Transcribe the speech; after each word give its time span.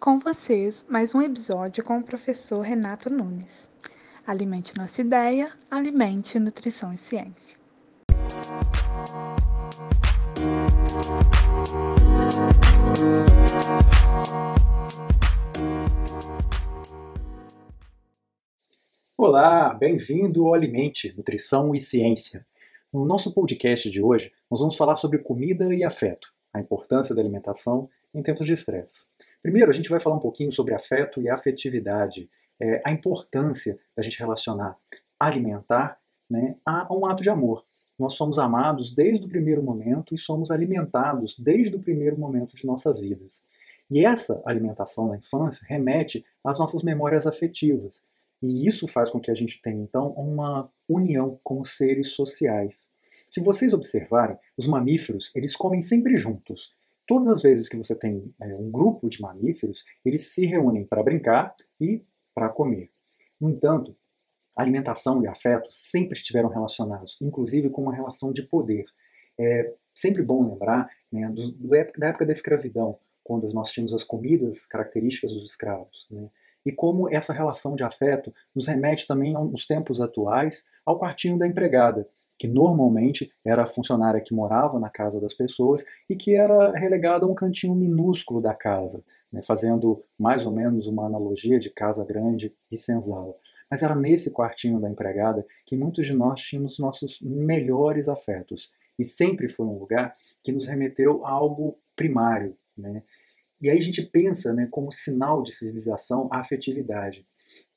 Com 0.00 0.20
vocês, 0.20 0.86
mais 0.88 1.12
um 1.12 1.20
episódio 1.20 1.82
com 1.82 1.98
o 1.98 2.04
professor 2.04 2.60
Renato 2.60 3.12
Nunes. 3.12 3.68
Alimente 4.24 4.76
nossa 4.76 5.00
ideia, 5.00 5.52
alimente 5.68 6.38
nutrição 6.38 6.92
e 6.92 6.96
ciência. 6.96 7.58
Olá, 19.16 19.74
bem-vindo 19.74 20.46
ao 20.46 20.54
Alimente, 20.54 21.12
Nutrição 21.16 21.74
e 21.74 21.80
Ciência. 21.80 22.46
No 22.92 23.04
nosso 23.04 23.34
podcast 23.34 23.90
de 23.90 24.00
hoje, 24.00 24.32
nós 24.48 24.60
vamos 24.60 24.76
falar 24.76 24.94
sobre 24.94 25.18
comida 25.18 25.74
e 25.74 25.82
afeto, 25.82 26.32
a 26.54 26.60
importância 26.60 27.16
da 27.16 27.20
alimentação 27.20 27.90
em 28.14 28.22
tempos 28.22 28.46
de 28.46 28.52
estresse. 28.52 29.08
Primeiro, 29.42 29.70
a 29.70 29.74
gente 29.74 29.88
vai 29.88 30.00
falar 30.00 30.16
um 30.16 30.20
pouquinho 30.20 30.52
sobre 30.52 30.74
afeto 30.74 31.20
e 31.20 31.28
afetividade, 31.28 32.28
é, 32.60 32.80
a 32.84 32.90
importância 32.90 33.78
da 33.96 34.02
gente 34.02 34.18
relacionar 34.18 34.76
alimentar 35.18 35.98
né, 36.30 36.54
a 36.64 36.86
um 36.94 37.06
ato 37.06 37.22
de 37.22 37.30
amor. 37.30 37.64
Nós 37.98 38.14
somos 38.14 38.38
amados 38.38 38.94
desde 38.94 39.26
o 39.26 39.28
primeiro 39.28 39.62
momento 39.62 40.14
e 40.14 40.18
somos 40.18 40.50
alimentados 40.50 41.36
desde 41.36 41.74
o 41.74 41.80
primeiro 41.80 42.16
momento 42.16 42.54
de 42.54 42.64
nossas 42.64 43.00
vidas. 43.00 43.42
E 43.90 44.04
essa 44.04 44.40
alimentação 44.46 45.08
na 45.08 45.16
infância 45.16 45.66
remete 45.66 46.24
às 46.44 46.58
nossas 46.58 46.82
memórias 46.82 47.26
afetivas. 47.26 48.02
E 48.40 48.68
isso 48.68 48.86
faz 48.86 49.10
com 49.10 49.18
que 49.18 49.30
a 49.30 49.34
gente 49.34 49.60
tenha, 49.60 49.82
então, 49.82 50.10
uma 50.10 50.70
união 50.88 51.40
como 51.42 51.64
seres 51.64 52.12
sociais. 52.12 52.94
Se 53.28 53.42
vocês 53.42 53.72
observarem, 53.72 54.38
os 54.56 54.68
mamíferos, 54.68 55.32
eles 55.34 55.56
comem 55.56 55.80
sempre 55.80 56.16
juntos. 56.16 56.72
Todas 57.08 57.26
as 57.28 57.42
vezes 57.42 57.70
que 57.70 57.76
você 57.76 57.94
tem 57.94 58.34
é, 58.38 58.54
um 58.54 58.70
grupo 58.70 59.08
de 59.08 59.18
mamíferos, 59.22 59.82
eles 60.04 60.34
se 60.34 60.44
reúnem 60.44 60.84
para 60.84 61.02
brincar 61.02 61.56
e 61.80 62.04
para 62.34 62.50
comer. 62.50 62.90
No 63.40 63.48
entanto, 63.48 63.96
alimentação 64.54 65.22
e 65.22 65.26
afeto 65.26 65.68
sempre 65.70 66.18
estiveram 66.18 66.50
relacionados, 66.50 67.16
inclusive 67.22 67.70
com 67.70 67.80
uma 67.80 67.94
relação 67.94 68.30
de 68.30 68.42
poder. 68.42 68.84
É 69.40 69.72
sempre 69.94 70.22
bom 70.22 70.50
lembrar 70.50 70.90
né, 71.10 71.26
do, 71.30 71.50
do 71.52 71.74
época, 71.74 71.98
da 71.98 72.08
época 72.08 72.26
da 72.26 72.32
escravidão, 72.32 72.98
quando 73.24 73.48
nós 73.54 73.70
tínhamos 73.70 73.94
as 73.94 74.04
comidas 74.04 74.66
características 74.66 75.32
dos 75.32 75.48
escravos. 75.48 76.06
Né, 76.10 76.28
e 76.66 76.72
como 76.72 77.08
essa 77.08 77.32
relação 77.32 77.74
de 77.74 77.84
afeto 77.84 78.34
nos 78.54 78.66
remete 78.66 79.06
também 79.06 79.34
aos 79.34 79.66
tempos 79.66 79.98
atuais 79.98 80.66
ao 80.84 80.98
quartinho 80.98 81.38
da 81.38 81.46
empregada, 81.46 82.06
que 82.38 82.46
normalmente 82.46 83.30
era 83.44 83.64
a 83.64 83.66
funcionária 83.66 84.20
que 84.20 84.32
morava 84.32 84.78
na 84.78 84.88
casa 84.88 85.20
das 85.20 85.34
pessoas 85.34 85.84
e 86.08 86.14
que 86.14 86.36
era 86.36 86.70
relegada 86.72 87.26
a 87.26 87.28
um 87.28 87.34
cantinho 87.34 87.74
minúsculo 87.74 88.40
da 88.40 88.54
casa, 88.54 89.04
né, 89.32 89.42
fazendo 89.42 90.04
mais 90.16 90.46
ou 90.46 90.52
menos 90.52 90.86
uma 90.86 91.06
analogia 91.06 91.58
de 91.58 91.68
casa 91.68 92.04
grande 92.04 92.54
e 92.70 92.78
senzala. 92.78 93.34
Mas 93.70 93.82
era 93.82 93.94
nesse 93.94 94.32
quartinho 94.32 94.80
da 94.80 94.88
empregada 94.88 95.44
que 95.66 95.76
muitos 95.76 96.06
de 96.06 96.14
nós 96.14 96.40
tínhamos 96.40 96.78
nossos 96.78 97.20
melhores 97.20 98.08
afetos. 98.08 98.72
E 98.98 99.04
sempre 99.04 99.48
foi 99.48 99.66
um 99.66 99.78
lugar 99.78 100.14
que 100.42 100.52
nos 100.52 100.66
remeteu 100.66 101.24
a 101.26 101.30
algo 101.30 101.78
primário. 101.94 102.56
Né? 102.76 103.02
E 103.60 103.68
aí 103.68 103.78
a 103.78 103.82
gente 103.82 104.02
pensa 104.02 104.54
né, 104.54 104.66
como 104.70 104.90
sinal 104.90 105.42
de 105.42 105.52
civilização 105.52 106.28
a 106.32 106.38
afetividade. 106.38 107.26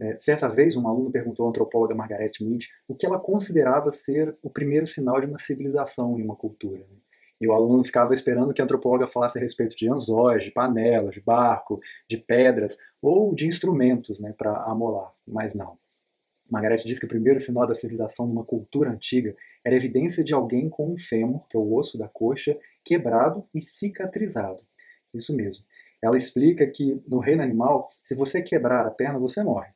É, 0.01 0.17
certa 0.17 0.47
vez, 0.47 0.75
um 0.75 0.87
aluno 0.87 1.11
perguntou 1.11 1.45
à 1.45 1.49
antropóloga 1.49 1.93
Margaret 1.93 2.31
Mead 2.41 2.67
o 2.87 2.95
que 2.95 3.05
ela 3.05 3.19
considerava 3.19 3.91
ser 3.91 4.35
o 4.41 4.49
primeiro 4.49 4.87
sinal 4.87 5.21
de 5.21 5.27
uma 5.27 5.37
civilização 5.37 6.19
em 6.19 6.23
uma 6.23 6.35
cultura. 6.35 6.79
Né? 6.79 6.97
E 7.39 7.47
o 7.47 7.53
aluno 7.53 7.83
ficava 7.83 8.11
esperando 8.11 8.51
que 8.51 8.59
a 8.59 8.63
antropóloga 8.63 9.05
falasse 9.05 9.37
a 9.37 9.41
respeito 9.41 9.77
de 9.77 9.87
anzóis, 9.87 10.43
de 10.43 10.49
panelas, 10.49 11.13
de 11.13 11.21
barco, 11.21 11.79
de 12.09 12.17
pedras 12.17 12.79
ou 12.99 13.35
de 13.35 13.45
instrumentos 13.45 14.19
né, 14.19 14.33
para 14.35 14.63
amolar, 14.63 15.13
mas 15.27 15.53
não. 15.53 15.77
Margaret 16.49 16.83
diz 16.83 16.97
que 16.97 17.05
o 17.05 17.09
primeiro 17.09 17.39
sinal 17.39 17.67
da 17.67 17.75
civilização 17.75 18.25
numa 18.25 18.43
cultura 18.43 18.89
antiga 18.89 19.35
era 19.63 19.75
evidência 19.75 20.23
de 20.23 20.33
alguém 20.33 20.67
com 20.67 20.91
um 20.91 20.97
fêmur, 20.97 21.47
que 21.47 21.55
é 21.55 21.59
o 21.59 21.75
osso 21.75 21.99
da 21.99 22.07
coxa, 22.07 22.57
quebrado 22.83 23.47
e 23.53 23.61
cicatrizado. 23.61 24.61
Isso 25.13 25.35
mesmo. 25.35 25.63
Ela 26.01 26.17
explica 26.17 26.65
que 26.65 26.99
no 27.07 27.19
reino 27.19 27.43
animal, 27.43 27.87
se 28.03 28.15
você 28.15 28.41
quebrar 28.41 28.87
a 28.87 28.91
perna, 28.91 29.19
você 29.19 29.43
morre. 29.43 29.69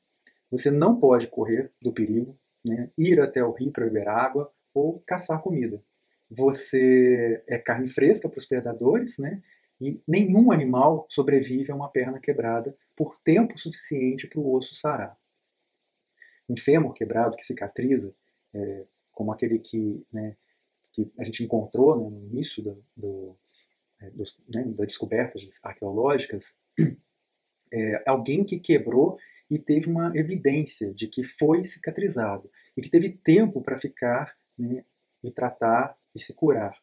Você 0.51 0.71
não 0.71 0.99
pode 0.99 1.27
correr 1.27 1.71
do 1.81 1.91
perigo, 1.91 2.37
né, 2.63 2.89
ir 2.97 3.19
até 3.19 3.43
o 3.43 3.51
rio 3.51 3.71
para 3.71 3.85
beber 3.85 4.07
água 4.07 4.51
ou 4.73 5.01
caçar 5.05 5.41
comida. 5.41 5.81
Você 6.29 7.43
é 7.47 7.57
carne 7.57 7.87
fresca 7.87 8.27
para 8.27 8.39
os 8.39 8.45
predadores, 8.45 9.17
né, 9.17 9.41
e 9.79 10.01
nenhum 10.07 10.51
animal 10.51 11.05
sobrevive 11.09 11.71
a 11.71 11.75
uma 11.75 11.89
perna 11.89 12.19
quebrada 12.19 12.75
por 12.95 13.17
tempo 13.23 13.57
suficiente 13.57 14.27
para 14.27 14.39
o 14.39 14.53
osso 14.53 14.73
sarar. 14.73 15.17
Um 16.47 16.55
fêmur 16.55 16.93
quebrado 16.93 17.35
que 17.35 17.45
cicatriza, 17.45 18.15
é, 18.53 18.85
como 19.11 19.31
aquele 19.31 19.59
que, 19.59 20.05
né, 20.11 20.37
que 20.91 21.11
a 21.19 21.23
gente 21.23 21.43
encontrou 21.43 21.97
né, 21.97 22.09
no 22.09 22.25
início 22.27 22.63
do, 22.63 22.83
do, 22.95 23.37
é, 23.99 24.09
dos, 24.11 24.37
né, 24.53 24.63
das 24.63 24.87
descobertas 24.87 25.43
arqueológicas, 25.61 26.57
é 27.71 28.03
alguém 28.05 28.45
que 28.45 28.59
quebrou 28.59 29.17
e 29.49 29.59
teve 29.59 29.89
uma 29.89 30.11
evidência 30.15 30.93
de 30.93 31.07
que 31.07 31.23
foi 31.23 31.63
cicatrizado 31.63 32.49
e 32.75 32.81
que 32.81 32.89
teve 32.89 33.09
tempo 33.09 33.61
para 33.61 33.77
ficar 33.77 34.35
né, 34.57 34.83
e 35.23 35.31
tratar 35.31 35.95
e 36.13 36.19
se 36.19 36.33
curar. 36.33 36.77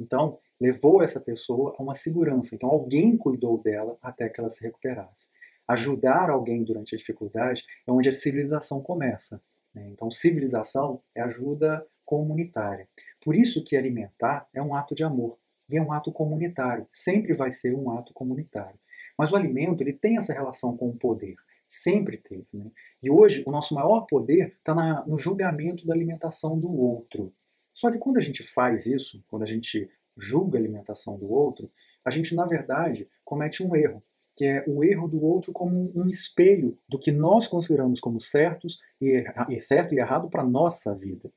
Então, 0.00 0.38
levou 0.60 1.02
essa 1.02 1.20
pessoa 1.20 1.74
a 1.78 1.82
uma 1.82 1.94
segurança. 1.94 2.54
Então, 2.54 2.68
alguém 2.68 3.16
cuidou 3.16 3.58
dela 3.58 3.96
até 4.02 4.28
que 4.28 4.40
ela 4.40 4.48
se 4.48 4.62
recuperasse. 4.62 5.28
Ajudar 5.66 6.30
alguém 6.30 6.64
durante 6.64 6.94
a 6.94 6.98
dificuldade 6.98 7.64
é 7.86 7.92
onde 7.92 8.08
a 8.08 8.12
civilização 8.12 8.80
começa. 8.80 9.40
Né? 9.74 9.88
Então, 9.90 10.10
civilização 10.10 11.02
é 11.14 11.20
ajuda 11.20 11.86
comunitária. 12.04 12.88
Por 13.22 13.34
isso 13.34 13.62
que 13.62 13.76
alimentar 13.76 14.48
é 14.54 14.62
um 14.62 14.74
ato 14.74 14.94
de 14.94 15.04
amor 15.04 15.38
e 15.68 15.76
é 15.76 15.82
um 15.82 15.92
ato 15.92 16.10
comunitário. 16.10 16.86
Sempre 16.90 17.34
vai 17.34 17.50
ser 17.50 17.74
um 17.74 17.90
ato 17.90 18.14
comunitário. 18.14 18.78
Mas 19.16 19.32
o 19.32 19.36
alimento 19.36 19.82
ele 19.82 19.92
tem 19.92 20.16
essa 20.16 20.32
relação 20.32 20.76
com 20.76 20.88
o 20.88 20.96
poder. 20.96 21.36
Sempre 21.68 22.16
teve. 22.16 22.46
Né? 22.52 22.70
E 23.02 23.10
hoje 23.10 23.44
o 23.46 23.50
nosso 23.50 23.74
maior 23.74 24.06
poder 24.06 24.56
está 24.58 25.04
no 25.06 25.18
julgamento 25.18 25.86
da 25.86 25.92
alimentação 25.92 26.58
do 26.58 26.74
outro. 26.74 27.32
Só 27.74 27.90
que 27.90 27.98
quando 27.98 28.16
a 28.16 28.22
gente 28.22 28.42
faz 28.42 28.86
isso, 28.86 29.22
quando 29.28 29.42
a 29.42 29.46
gente 29.46 29.88
julga 30.16 30.58
a 30.58 30.60
alimentação 30.60 31.18
do 31.18 31.30
outro, 31.30 31.70
a 32.04 32.10
gente, 32.10 32.34
na 32.34 32.46
verdade, 32.46 33.06
comete 33.24 33.62
um 33.62 33.76
erro, 33.76 34.02
que 34.34 34.46
é 34.46 34.64
o 34.66 34.82
erro 34.82 35.06
do 35.06 35.22
outro 35.22 35.52
como 35.52 35.92
um 35.94 36.08
espelho 36.08 36.78
do 36.88 36.98
que 36.98 37.12
nós 37.12 37.46
consideramos 37.46 38.00
como 38.00 38.18
certos 38.18 38.80
e, 39.00 39.24
certo 39.60 39.94
e 39.94 39.98
errado 39.98 40.28
para 40.28 40.42
a 40.42 40.48
nossa 40.48 40.94
vida. 40.94 41.30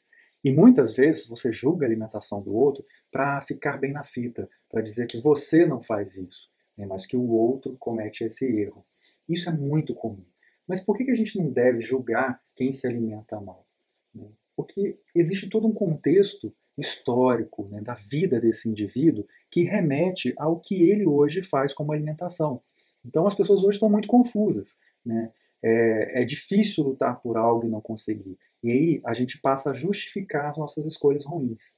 E 0.43 0.51
muitas 0.51 0.95
vezes 0.95 1.27
você 1.27 1.51
julga 1.51 1.85
a 1.85 1.89
alimentação 1.89 2.41
do 2.41 2.55
outro 2.55 2.83
para 3.11 3.41
ficar 3.41 3.77
bem 3.77 3.91
na 3.91 4.03
fita, 4.03 4.49
para 4.69 4.81
dizer 4.81 5.05
que 5.05 5.21
você 5.21 5.65
não 5.65 5.81
faz 5.83 6.15
isso, 6.15 6.49
né, 6.77 6.85
mas 6.87 7.05
que 7.05 7.17
o 7.17 7.29
outro 7.29 7.75
comete 7.77 8.23
esse 8.23 8.45
erro. 8.45 8.83
Isso 9.31 9.49
é 9.49 9.53
muito 9.53 9.93
comum. 9.95 10.25
Mas 10.67 10.81
por 10.81 10.97
que 10.97 11.09
a 11.09 11.15
gente 11.15 11.37
não 11.37 11.49
deve 11.49 11.81
julgar 11.81 12.41
quem 12.55 12.71
se 12.71 12.87
alimenta 12.87 13.39
mal? 13.39 13.65
Né? 14.13 14.27
Porque 14.55 14.99
existe 15.15 15.49
todo 15.49 15.67
um 15.67 15.73
contexto 15.73 16.53
histórico 16.77 17.67
né, 17.69 17.81
da 17.81 17.93
vida 17.93 18.39
desse 18.39 18.69
indivíduo 18.69 19.25
que 19.49 19.63
remete 19.63 20.33
ao 20.37 20.59
que 20.59 20.89
ele 20.89 21.05
hoje 21.05 21.43
faz 21.43 21.73
como 21.73 21.91
alimentação. 21.91 22.61
Então 23.05 23.25
as 23.27 23.35
pessoas 23.35 23.63
hoje 23.63 23.75
estão 23.75 23.89
muito 23.89 24.07
confusas. 24.07 24.77
Né? 25.05 25.31
É, 25.63 26.21
é, 26.21 26.25
difícil 26.25 26.83
lutar 26.83 27.21
por 27.21 27.37
algo 27.37 27.67
e 27.67 27.69
não 27.69 27.81
conseguir. 27.81 28.37
E 28.63 28.71
aí 28.71 29.01
a 29.05 29.13
gente 29.13 29.39
passa 29.39 29.71
a 29.71 29.73
justificar 29.73 30.47
as 30.47 30.57
nossas 30.57 30.85
escolhas 30.85 31.25
ruins. 31.25 31.73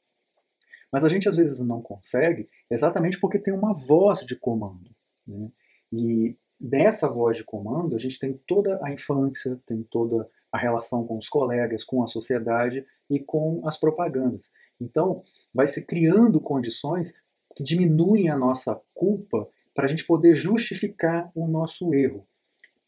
Mas 0.91 1.03
a 1.03 1.09
gente 1.09 1.27
às 1.27 1.35
vezes 1.35 1.59
não 1.59 1.81
consegue 1.81 2.47
exatamente 2.69 3.19
porque 3.19 3.39
tem 3.39 3.53
uma 3.53 3.73
voz 3.73 4.19
de 4.19 4.35
comando. 4.35 4.91
Né? 5.27 5.49
E 5.91 6.37
dessa 6.63 7.09
voz 7.09 7.35
de 7.35 7.43
comando, 7.43 7.93
a 7.93 7.99
gente 7.99 8.17
tem 8.17 8.39
toda 8.47 8.79
a 8.81 8.89
infância, 8.89 9.59
tem 9.65 9.83
toda 9.83 10.29
a 10.49 10.57
relação 10.57 11.05
com 11.05 11.17
os 11.17 11.27
colegas, 11.27 11.83
com 11.83 12.01
a 12.01 12.07
sociedade 12.07 12.85
e 13.09 13.19
com 13.19 13.61
as 13.67 13.77
propagandas. 13.77 14.49
Então, 14.79 15.23
vai 15.53 15.67
se 15.67 15.85
criando 15.85 16.39
condições 16.39 17.13
que 17.53 17.63
diminuem 17.63 18.29
a 18.29 18.37
nossa 18.37 18.79
culpa 18.93 19.45
para 19.75 19.85
a 19.85 19.87
gente 19.89 20.05
poder 20.05 20.35
justificar 20.35 21.29
o 21.35 21.47
nosso 21.47 21.93
erro. 21.93 22.25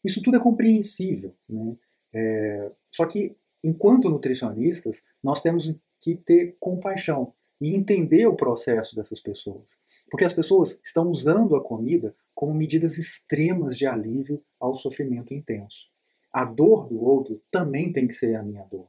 Isso 0.02 0.22
tudo 0.22 0.38
é 0.38 0.40
compreensível, 0.40 1.34
né? 1.46 1.76
É, 2.14 2.72
só 2.90 3.04
que, 3.04 3.36
enquanto 3.62 4.08
nutricionistas, 4.08 5.02
nós 5.22 5.42
temos 5.42 5.74
que 6.00 6.16
ter 6.16 6.56
compaixão 6.58 7.34
e 7.60 7.74
entender 7.74 8.26
o 8.26 8.36
processo 8.36 8.96
dessas 8.96 9.20
pessoas. 9.20 9.78
Porque 10.10 10.24
as 10.24 10.32
pessoas 10.32 10.80
estão 10.84 11.08
usando 11.08 11.56
a 11.56 11.62
comida 11.62 12.14
como 12.34 12.54
medidas 12.54 12.98
extremas 12.98 13.76
de 13.76 13.86
alívio 13.86 14.42
ao 14.60 14.76
sofrimento 14.76 15.34
intenso. 15.34 15.88
A 16.32 16.44
dor 16.44 16.88
do 16.88 17.02
outro 17.02 17.40
também 17.50 17.92
tem 17.92 18.06
que 18.06 18.14
ser 18.14 18.34
a 18.36 18.42
minha 18.42 18.64
dor. 18.64 18.88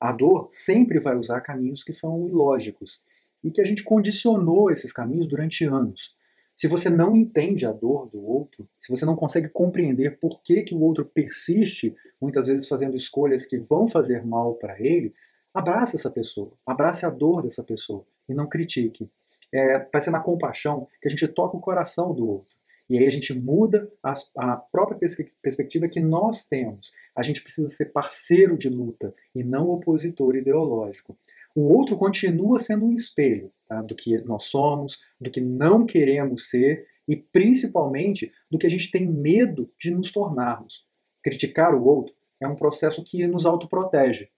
A 0.00 0.12
dor 0.12 0.48
sempre 0.50 1.00
vai 1.00 1.16
usar 1.16 1.40
caminhos 1.40 1.82
que 1.82 1.92
são 1.92 2.26
ilógicos 2.26 3.02
e 3.42 3.50
que 3.50 3.60
a 3.60 3.64
gente 3.64 3.82
condicionou 3.82 4.70
esses 4.70 4.92
caminhos 4.92 5.28
durante 5.28 5.64
anos. 5.64 6.14
Se 6.54 6.68
você 6.68 6.88
não 6.88 7.16
entende 7.16 7.66
a 7.66 7.72
dor 7.72 8.08
do 8.08 8.24
outro, 8.24 8.68
se 8.80 8.88
você 8.88 9.04
não 9.04 9.16
consegue 9.16 9.48
compreender 9.48 10.18
por 10.20 10.40
que, 10.40 10.62
que 10.62 10.74
o 10.74 10.80
outro 10.80 11.04
persiste, 11.04 11.96
muitas 12.20 12.46
vezes 12.46 12.68
fazendo 12.68 12.96
escolhas 12.96 13.44
que 13.44 13.58
vão 13.58 13.88
fazer 13.88 14.24
mal 14.24 14.54
para 14.54 14.80
ele, 14.80 15.12
abrace 15.52 15.96
essa 15.96 16.10
pessoa, 16.10 16.52
abrace 16.64 17.04
a 17.04 17.10
dor 17.10 17.42
dessa 17.42 17.62
pessoa 17.62 18.06
e 18.28 18.34
não 18.34 18.48
critique. 18.48 19.10
É, 19.54 19.78
vai 19.92 20.00
ser 20.00 20.10
na 20.10 20.20
compaixão 20.20 20.88
que 21.00 21.06
a 21.06 21.10
gente 21.10 21.28
toca 21.28 21.56
o 21.56 21.60
coração 21.60 22.12
do 22.12 22.28
outro. 22.28 22.54
E 22.88 22.98
aí 22.98 23.06
a 23.06 23.10
gente 23.10 23.32
muda 23.32 23.90
a, 24.02 24.12
a 24.36 24.56
própria 24.56 24.98
perspectiva 25.40 25.88
que 25.88 26.00
nós 26.00 26.44
temos. 26.44 26.92
A 27.16 27.22
gente 27.22 27.42
precisa 27.42 27.68
ser 27.68 27.86
parceiro 27.86 28.58
de 28.58 28.68
luta 28.68 29.14
e 29.34 29.42
não 29.42 29.70
opositor 29.70 30.36
ideológico. 30.36 31.16
O 31.54 31.72
outro 31.72 31.96
continua 31.96 32.58
sendo 32.58 32.84
um 32.84 32.92
espelho 32.92 33.52
tá? 33.68 33.80
do 33.80 33.94
que 33.94 34.18
nós 34.22 34.44
somos, 34.44 34.98
do 35.20 35.30
que 35.30 35.40
não 35.40 35.86
queremos 35.86 36.50
ser 36.50 36.86
e 37.08 37.16
principalmente 37.16 38.32
do 38.50 38.58
que 38.58 38.66
a 38.66 38.70
gente 38.70 38.90
tem 38.90 39.06
medo 39.06 39.70
de 39.78 39.90
nos 39.90 40.10
tornarmos. 40.10 40.84
Criticar 41.22 41.74
o 41.74 41.84
outro 41.84 42.14
é 42.40 42.48
um 42.48 42.56
processo 42.56 43.02
que 43.04 43.26
nos 43.26 43.46
autoprotege, 43.46 44.28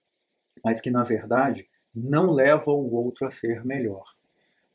mas 0.63 0.79
que 0.79 0.91
na 0.91 1.03
verdade 1.03 1.67
não 1.93 2.31
leva 2.31 2.71
o 2.71 2.93
outro 2.93 3.25
a 3.25 3.29
ser 3.29 3.65
melhor. 3.65 4.05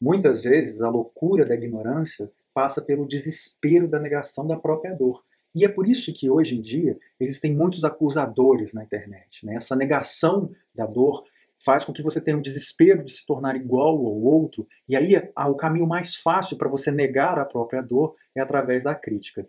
Muitas 0.02 0.42
vezes 0.42 0.82
a 0.82 0.88
loucura 0.88 1.46
da 1.46 1.54
ignorância 1.54 2.28
passa 2.52 2.82
pelo 2.82 3.06
desespero 3.06 3.86
da 3.86 4.00
negação 4.00 4.44
da 4.44 4.56
própria 4.56 4.92
dor. 4.96 5.22
E 5.54 5.64
é 5.64 5.68
por 5.68 5.86
isso 5.86 6.12
que 6.12 6.28
hoje 6.28 6.58
em 6.58 6.60
dia 6.60 6.98
existem 7.20 7.54
muitos 7.54 7.84
acusadores 7.84 8.74
na 8.74 8.82
internet. 8.82 9.46
Né? 9.46 9.54
Essa 9.54 9.76
negação 9.76 10.50
da 10.74 10.86
dor 10.86 11.24
faz 11.64 11.84
com 11.84 11.92
que 11.92 12.02
você 12.02 12.20
tenha 12.20 12.36
um 12.36 12.42
desespero 12.42 13.04
de 13.04 13.12
se 13.12 13.24
tornar 13.24 13.54
igual 13.54 13.94
ao 13.94 14.20
outro, 14.20 14.66
e 14.88 14.96
aí 14.96 15.12
o 15.46 15.54
caminho 15.54 15.86
mais 15.86 16.16
fácil 16.16 16.56
para 16.56 16.68
você 16.68 16.90
negar 16.90 17.38
a 17.38 17.44
própria 17.44 17.80
dor 17.80 18.16
é 18.36 18.40
através 18.40 18.82
da 18.82 18.96
crítica. 18.96 19.48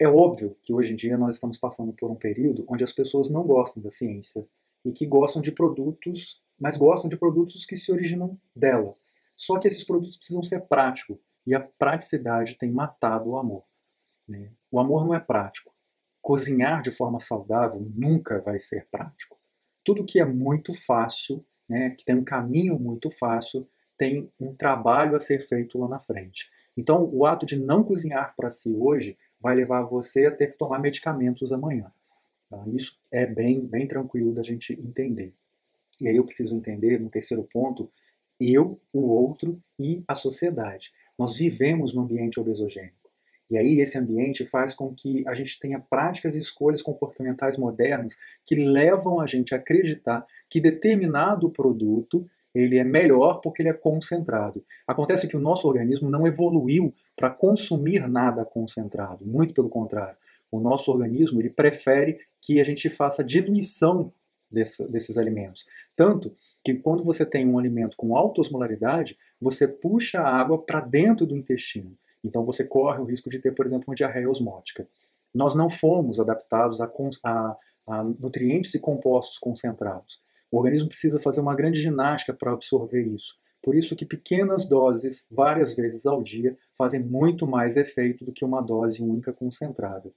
É 0.00 0.08
óbvio 0.08 0.56
que 0.62 0.72
hoje 0.72 0.94
em 0.94 0.96
dia 0.96 1.18
nós 1.18 1.34
estamos 1.34 1.58
passando 1.58 1.92
por 1.92 2.10
um 2.10 2.16
período 2.16 2.64
onde 2.66 2.82
as 2.82 2.94
pessoas 2.94 3.28
não 3.28 3.42
gostam 3.42 3.82
da 3.82 3.90
ciência 3.90 4.46
e 4.82 4.90
que 4.90 5.04
gostam 5.04 5.42
de 5.42 5.52
produtos, 5.52 6.40
mas 6.58 6.78
gostam 6.78 7.10
de 7.10 7.18
produtos 7.18 7.66
que 7.66 7.76
se 7.76 7.92
originam 7.92 8.38
dela. 8.56 8.94
Só 9.36 9.58
que 9.58 9.68
esses 9.68 9.84
produtos 9.84 10.16
precisam 10.16 10.42
ser 10.42 10.62
práticos 10.62 11.18
e 11.46 11.54
a 11.54 11.60
praticidade 11.60 12.56
tem 12.56 12.70
matado 12.70 13.30
o 13.30 13.38
amor. 13.38 13.64
Né? 14.28 14.50
O 14.70 14.80
amor 14.80 15.04
não 15.04 15.14
é 15.14 15.20
prático. 15.20 15.72
Cozinhar 16.22 16.80
de 16.80 16.90
forma 16.90 17.20
saudável 17.20 17.86
nunca 17.94 18.40
vai 18.40 18.58
ser 18.58 18.86
prático. 18.90 19.38
Tudo 19.84 20.04
que 20.04 20.18
é 20.18 20.24
muito 20.24 20.72
fácil, 20.86 21.44
né, 21.68 21.90
que 21.90 22.04
tem 22.04 22.14
um 22.14 22.24
caminho 22.24 22.78
muito 22.78 23.10
fácil, 23.10 23.68
tem 23.98 24.30
um 24.40 24.54
trabalho 24.54 25.14
a 25.14 25.18
ser 25.18 25.46
feito 25.46 25.78
lá 25.78 25.86
na 25.86 25.98
frente. 25.98 26.50
Então, 26.76 27.08
o 27.12 27.26
ato 27.26 27.44
de 27.46 27.58
não 27.58 27.84
cozinhar 27.84 28.34
para 28.36 28.50
si 28.50 28.74
hoje 28.74 29.16
vai 29.40 29.54
levar 29.54 29.82
você 29.82 30.26
a 30.26 30.30
ter 30.34 30.48
que 30.50 30.58
tomar 30.58 30.78
medicamentos 30.78 31.52
amanhã. 31.52 31.92
Tá? 32.48 32.62
Isso 32.68 32.98
é 33.10 33.26
bem, 33.26 33.60
bem 33.60 33.86
tranquilo 33.86 34.32
da 34.32 34.42
gente 34.42 34.72
entender. 34.72 35.34
E 36.00 36.08
aí 36.08 36.16
eu 36.16 36.24
preciso 36.24 36.56
entender, 36.56 36.98
no 36.98 37.10
terceiro 37.10 37.44
ponto, 37.44 37.90
eu, 38.52 38.80
o 38.92 39.00
outro 39.00 39.60
e 39.78 40.02
a 40.08 40.14
sociedade. 40.14 40.90
Nós 41.18 41.36
vivemos 41.36 41.94
num 41.94 42.02
ambiente 42.02 42.40
obesogênico. 42.40 43.04
E 43.50 43.58
aí 43.58 43.78
esse 43.80 43.98
ambiente 43.98 44.44
faz 44.46 44.74
com 44.74 44.94
que 44.94 45.26
a 45.28 45.34
gente 45.34 45.60
tenha 45.60 45.78
práticas 45.78 46.34
e 46.34 46.40
escolhas 46.40 46.82
comportamentais 46.82 47.58
modernas 47.58 48.16
que 48.44 48.54
levam 48.54 49.20
a 49.20 49.26
gente 49.26 49.54
a 49.54 49.58
acreditar 49.58 50.26
que 50.48 50.60
determinado 50.60 51.50
produto 51.50 52.28
ele 52.54 52.78
é 52.78 52.84
melhor 52.84 53.40
porque 53.40 53.62
ele 53.62 53.68
é 53.68 53.74
concentrado. 53.74 54.64
Acontece 54.86 55.28
que 55.28 55.36
o 55.36 55.40
nosso 55.40 55.66
organismo 55.66 56.08
não 56.08 56.26
evoluiu 56.26 56.94
para 57.16 57.30
consumir 57.30 58.08
nada 58.08 58.44
concentrado, 58.44 59.26
muito 59.26 59.52
pelo 59.52 59.68
contrário. 59.68 60.16
O 60.50 60.60
nosso 60.60 60.90
organismo 60.90 61.40
ele 61.40 61.50
prefere 61.50 62.20
que 62.40 62.60
a 62.60 62.64
gente 62.64 62.88
faça 62.88 63.24
diluição 63.24 64.12
desse, 64.54 64.86
desses 64.88 65.18
alimentos. 65.18 65.66
Tanto 65.94 66.34
que 66.64 66.74
quando 66.74 67.02
você 67.02 67.26
tem 67.26 67.46
um 67.46 67.58
alimento 67.58 67.96
com 67.96 68.16
alta 68.16 68.40
osmolaridade, 68.40 69.18
você 69.40 69.68
puxa 69.68 70.20
a 70.20 70.40
água 70.40 70.56
para 70.56 70.80
dentro 70.80 71.26
do 71.26 71.36
intestino. 71.36 71.96
Então 72.24 72.44
você 72.44 72.64
corre 72.64 73.00
o 73.00 73.04
risco 73.04 73.28
de 73.28 73.38
ter, 73.38 73.52
por 73.52 73.66
exemplo, 73.66 73.84
uma 73.88 73.94
diarreia 73.94 74.30
osmótica. 74.30 74.88
Nós 75.34 75.54
não 75.54 75.68
fomos 75.68 76.18
adaptados 76.18 76.80
a, 76.80 76.90
a, 77.24 77.56
a 77.88 78.04
nutrientes 78.04 78.74
e 78.74 78.80
compostos 78.80 79.38
concentrados. 79.38 80.22
O 80.50 80.58
organismo 80.58 80.88
precisa 80.88 81.20
fazer 81.20 81.40
uma 81.40 81.54
grande 81.54 81.80
ginástica 81.80 82.32
para 82.32 82.52
absorver 82.52 83.02
isso. 83.02 83.34
Por 83.60 83.74
isso 83.74 83.96
que 83.96 84.06
pequenas 84.06 84.64
doses, 84.64 85.26
várias 85.30 85.74
vezes 85.74 86.06
ao 86.06 86.22
dia, 86.22 86.56
fazem 86.76 87.02
muito 87.02 87.46
mais 87.46 87.76
efeito 87.76 88.24
do 88.24 88.32
que 88.32 88.44
uma 88.44 88.60
dose 88.60 89.02
única 89.02 89.32
concentrada. 89.32 90.12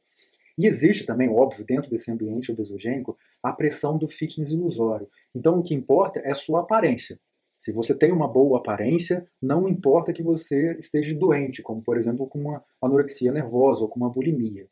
E 0.57 0.65
existe 0.65 1.05
também, 1.05 1.29
óbvio, 1.29 1.63
dentro 1.63 1.89
desse 1.89 2.09
ambiente 2.09 2.51
obesogênico, 2.51 3.17
a 3.43 3.53
pressão 3.53 3.97
do 3.97 4.07
fitness 4.07 4.51
ilusório. 4.51 5.07
Então 5.33 5.59
o 5.59 5.63
que 5.63 5.75
importa 5.75 6.19
é 6.19 6.31
a 6.31 6.35
sua 6.35 6.61
aparência. 6.61 7.19
Se 7.57 7.71
você 7.71 7.95
tem 7.95 8.11
uma 8.11 8.27
boa 8.27 8.59
aparência, 8.59 9.27
não 9.41 9.67
importa 9.67 10.13
que 10.13 10.23
você 10.23 10.75
esteja 10.79 11.13
doente, 11.15 11.61
como 11.61 11.81
por 11.81 11.97
exemplo 11.97 12.27
com 12.27 12.39
uma 12.39 12.63
anorexia 12.81 13.31
nervosa 13.31 13.81
ou 13.81 13.89
com 13.89 13.99
uma 13.99 14.09
bulimia. 14.09 14.67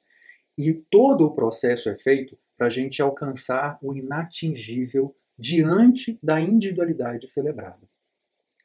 E 0.57 0.73
todo 0.73 1.25
o 1.25 1.35
processo 1.35 1.89
é 1.89 1.97
feito 1.97 2.37
para 2.57 2.67
a 2.67 2.69
gente 2.69 3.01
alcançar 3.01 3.77
o 3.81 3.93
inatingível 3.93 5.15
diante 5.37 6.17
da 6.23 6.39
individualidade 6.39 7.27
celebrada. 7.27 7.87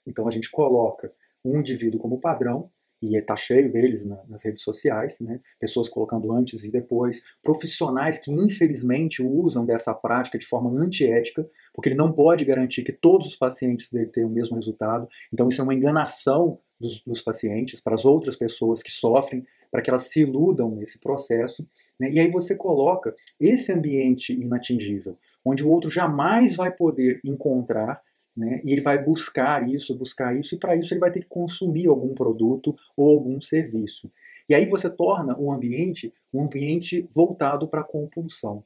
Então 0.06 0.28
a 0.28 0.30
gente 0.30 0.50
coloca 0.50 1.12
um 1.44 1.58
indivíduo 1.58 2.00
como 2.00 2.20
padrão, 2.20 2.70
e 3.02 3.16
está 3.16 3.34
cheio 3.34 3.72
deles 3.72 4.04
na, 4.04 4.22
nas 4.28 4.44
redes 4.44 4.62
sociais, 4.62 5.20
né? 5.20 5.40
pessoas 5.58 5.88
colocando 5.88 6.32
antes 6.32 6.64
e 6.64 6.70
depois, 6.70 7.22
profissionais 7.42 8.18
que 8.18 8.30
infelizmente 8.30 9.22
usam 9.22 9.64
dessa 9.64 9.94
prática 9.94 10.38
de 10.38 10.46
forma 10.46 10.70
antiética, 10.78 11.48
porque 11.72 11.88
ele 11.88 11.96
não 11.96 12.12
pode 12.12 12.44
garantir 12.44 12.82
que 12.82 12.92
todos 12.92 13.26
os 13.26 13.36
pacientes 13.36 13.90
dele 13.90 14.06
tenham 14.06 14.28
o 14.28 14.32
mesmo 14.32 14.56
resultado, 14.56 15.08
então 15.32 15.48
isso 15.48 15.60
é 15.60 15.64
uma 15.64 15.74
enganação 15.74 16.58
dos, 16.78 17.02
dos 17.02 17.22
pacientes 17.22 17.80
para 17.80 17.94
as 17.94 18.04
outras 18.04 18.36
pessoas 18.36 18.82
que 18.82 18.90
sofrem, 18.90 19.46
para 19.70 19.80
que 19.80 19.88
elas 19.88 20.02
se 20.02 20.20
iludam 20.22 20.74
nesse 20.74 20.98
processo, 20.98 21.66
né? 21.98 22.10
e 22.10 22.18
aí 22.18 22.30
você 22.30 22.54
coloca 22.54 23.14
esse 23.38 23.72
ambiente 23.72 24.32
inatingível, 24.32 25.16
onde 25.44 25.64
o 25.64 25.70
outro 25.70 25.88
jamais 25.88 26.56
vai 26.56 26.70
poder 26.70 27.20
encontrar 27.24 28.02
né? 28.36 28.60
E 28.64 28.72
ele 28.72 28.80
vai 28.80 29.02
buscar 29.02 29.68
isso, 29.68 29.96
buscar 29.96 30.36
isso, 30.38 30.54
e 30.54 30.58
para 30.58 30.76
isso 30.76 30.92
ele 30.92 31.00
vai 31.00 31.10
ter 31.10 31.20
que 31.20 31.28
consumir 31.28 31.86
algum 31.88 32.14
produto 32.14 32.74
ou 32.96 33.10
algum 33.10 33.40
serviço. 33.40 34.10
E 34.48 34.54
aí 34.54 34.66
você 34.66 34.90
torna 34.90 35.38
o 35.38 35.52
ambiente 35.52 36.12
um 36.32 36.42
ambiente 36.42 37.08
voltado 37.12 37.68
para 37.68 37.80
a 37.80 37.84
compulsão. 37.84 38.64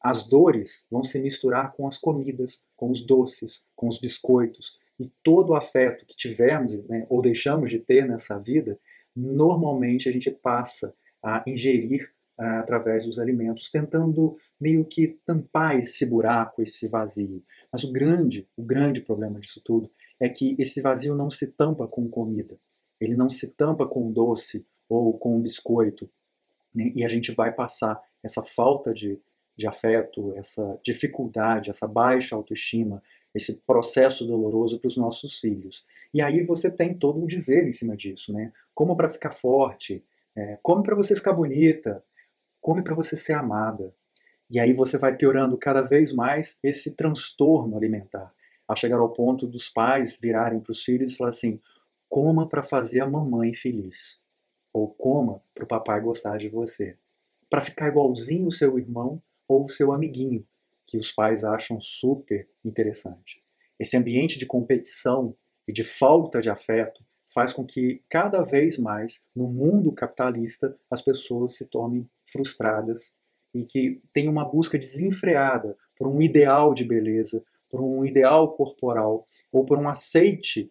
As 0.00 0.22
dores 0.22 0.86
vão 0.90 1.02
se 1.02 1.20
misturar 1.20 1.72
com 1.72 1.86
as 1.86 1.98
comidas, 1.98 2.64
com 2.76 2.90
os 2.90 3.00
doces, 3.00 3.64
com 3.74 3.88
os 3.88 3.98
biscoitos. 3.98 4.78
E 4.98 5.10
todo 5.22 5.50
o 5.50 5.54
afeto 5.54 6.06
que 6.06 6.16
tivermos 6.16 6.82
né, 6.86 7.06
ou 7.08 7.20
deixamos 7.20 7.70
de 7.70 7.78
ter 7.78 8.06
nessa 8.06 8.38
vida, 8.38 8.78
normalmente 9.14 10.08
a 10.08 10.12
gente 10.12 10.30
passa 10.30 10.94
a 11.22 11.42
ingerir 11.46 12.12
uh, 12.38 12.60
através 12.60 13.04
dos 13.04 13.18
alimentos, 13.18 13.70
tentando 13.70 14.36
meio 14.60 14.84
que 14.84 15.18
tampar 15.26 15.78
esse 15.78 16.06
buraco, 16.06 16.62
esse 16.62 16.88
vazio. 16.88 17.42
Mas 17.72 17.84
o 17.84 17.92
grande, 17.92 18.48
o 18.56 18.62
grande 18.62 19.00
problema 19.00 19.40
disso 19.40 19.60
tudo 19.64 19.90
é 20.20 20.28
que 20.28 20.56
esse 20.58 20.80
vazio 20.80 21.14
não 21.14 21.30
se 21.30 21.48
tampa 21.48 21.86
com 21.86 22.08
comida, 22.08 22.56
ele 23.00 23.16
não 23.16 23.28
se 23.28 23.52
tampa 23.54 23.86
com 23.86 24.10
doce 24.10 24.66
ou 24.88 25.16
com 25.18 25.40
biscoito, 25.40 26.08
né? 26.74 26.92
e 26.94 27.04
a 27.04 27.08
gente 27.08 27.32
vai 27.32 27.52
passar 27.52 28.00
essa 28.22 28.42
falta 28.42 28.92
de, 28.92 29.20
de 29.56 29.66
afeto, 29.66 30.34
essa 30.36 30.78
dificuldade, 30.82 31.70
essa 31.70 31.86
baixa 31.86 32.34
autoestima, 32.34 33.02
esse 33.34 33.60
processo 33.60 34.26
doloroso 34.26 34.78
para 34.78 34.88
os 34.88 34.96
nossos 34.96 35.38
filhos. 35.38 35.86
E 36.12 36.22
aí 36.22 36.42
você 36.42 36.70
tem 36.70 36.94
todo 36.94 37.22
o 37.22 37.26
dizer 37.26 37.66
em 37.66 37.72
cima 37.72 37.96
disso, 37.96 38.32
né? 38.32 38.52
Como 38.74 38.96
para 38.96 39.10
ficar 39.10 39.32
forte, 39.32 40.02
é, 40.34 40.58
come 40.62 40.82
para 40.82 40.96
você 40.96 41.14
ficar 41.14 41.32
bonita, 41.32 42.02
come 42.60 42.82
para 42.82 42.94
você 42.94 43.16
ser 43.16 43.34
amada. 43.34 43.94
E 44.50 44.58
aí 44.58 44.72
você 44.72 44.96
vai 44.96 45.16
piorando 45.16 45.58
cada 45.58 45.82
vez 45.82 46.12
mais 46.12 46.58
esse 46.62 46.94
transtorno 46.94 47.76
alimentar, 47.76 48.32
a 48.66 48.74
chegar 48.74 48.98
ao 48.98 49.12
ponto 49.12 49.46
dos 49.46 49.68
pais 49.68 50.18
virarem 50.20 50.60
para 50.60 50.72
os 50.72 50.82
filhos 50.82 51.12
e 51.12 51.16
falar 51.16 51.30
assim: 51.30 51.60
coma 52.08 52.48
para 52.48 52.62
fazer 52.62 53.00
a 53.00 53.06
mamãe 53.06 53.52
feliz, 53.52 54.22
ou 54.72 54.88
coma 54.88 55.42
para 55.54 55.64
o 55.64 55.68
papai 55.68 56.00
gostar 56.00 56.38
de 56.38 56.48
você, 56.48 56.96
para 57.50 57.60
ficar 57.60 57.88
igualzinho 57.88 58.48
o 58.48 58.52
seu 58.52 58.78
irmão 58.78 59.22
ou 59.46 59.64
o 59.64 59.68
seu 59.68 59.92
amiguinho, 59.92 60.46
que 60.86 60.98
os 60.98 61.12
pais 61.12 61.44
acham 61.44 61.80
super 61.80 62.48
interessante. 62.64 63.42
Esse 63.78 63.96
ambiente 63.96 64.38
de 64.38 64.46
competição 64.46 65.36
e 65.66 65.72
de 65.72 65.84
falta 65.84 66.40
de 66.40 66.50
afeto 66.50 67.04
faz 67.38 67.52
com 67.52 67.64
que 67.64 68.02
cada 68.10 68.42
vez 68.42 68.76
mais 68.78 69.24
no 69.32 69.46
mundo 69.46 69.92
capitalista 69.92 70.76
as 70.90 71.00
pessoas 71.00 71.54
se 71.54 71.66
tornem 71.66 72.04
frustradas 72.26 73.16
e 73.54 73.64
que 73.64 74.02
tem 74.12 74.28
uma 74.28 74.44
busca 74.44 74.76
desenfreada 74.76 75.76
por 75.96 76.08
um 76.08 76.20
ideal 76.20 76.74
de 76.74 76.82
beleza, 76.82 77.44
por 77.70 77.80
um 77.80 78.04
ideal 78.04 78.56
corporal 78.56 79.24
ou 79.52 79.64
por 79.64 79.78
um 79.78 79.88
aceite 79.88 80.68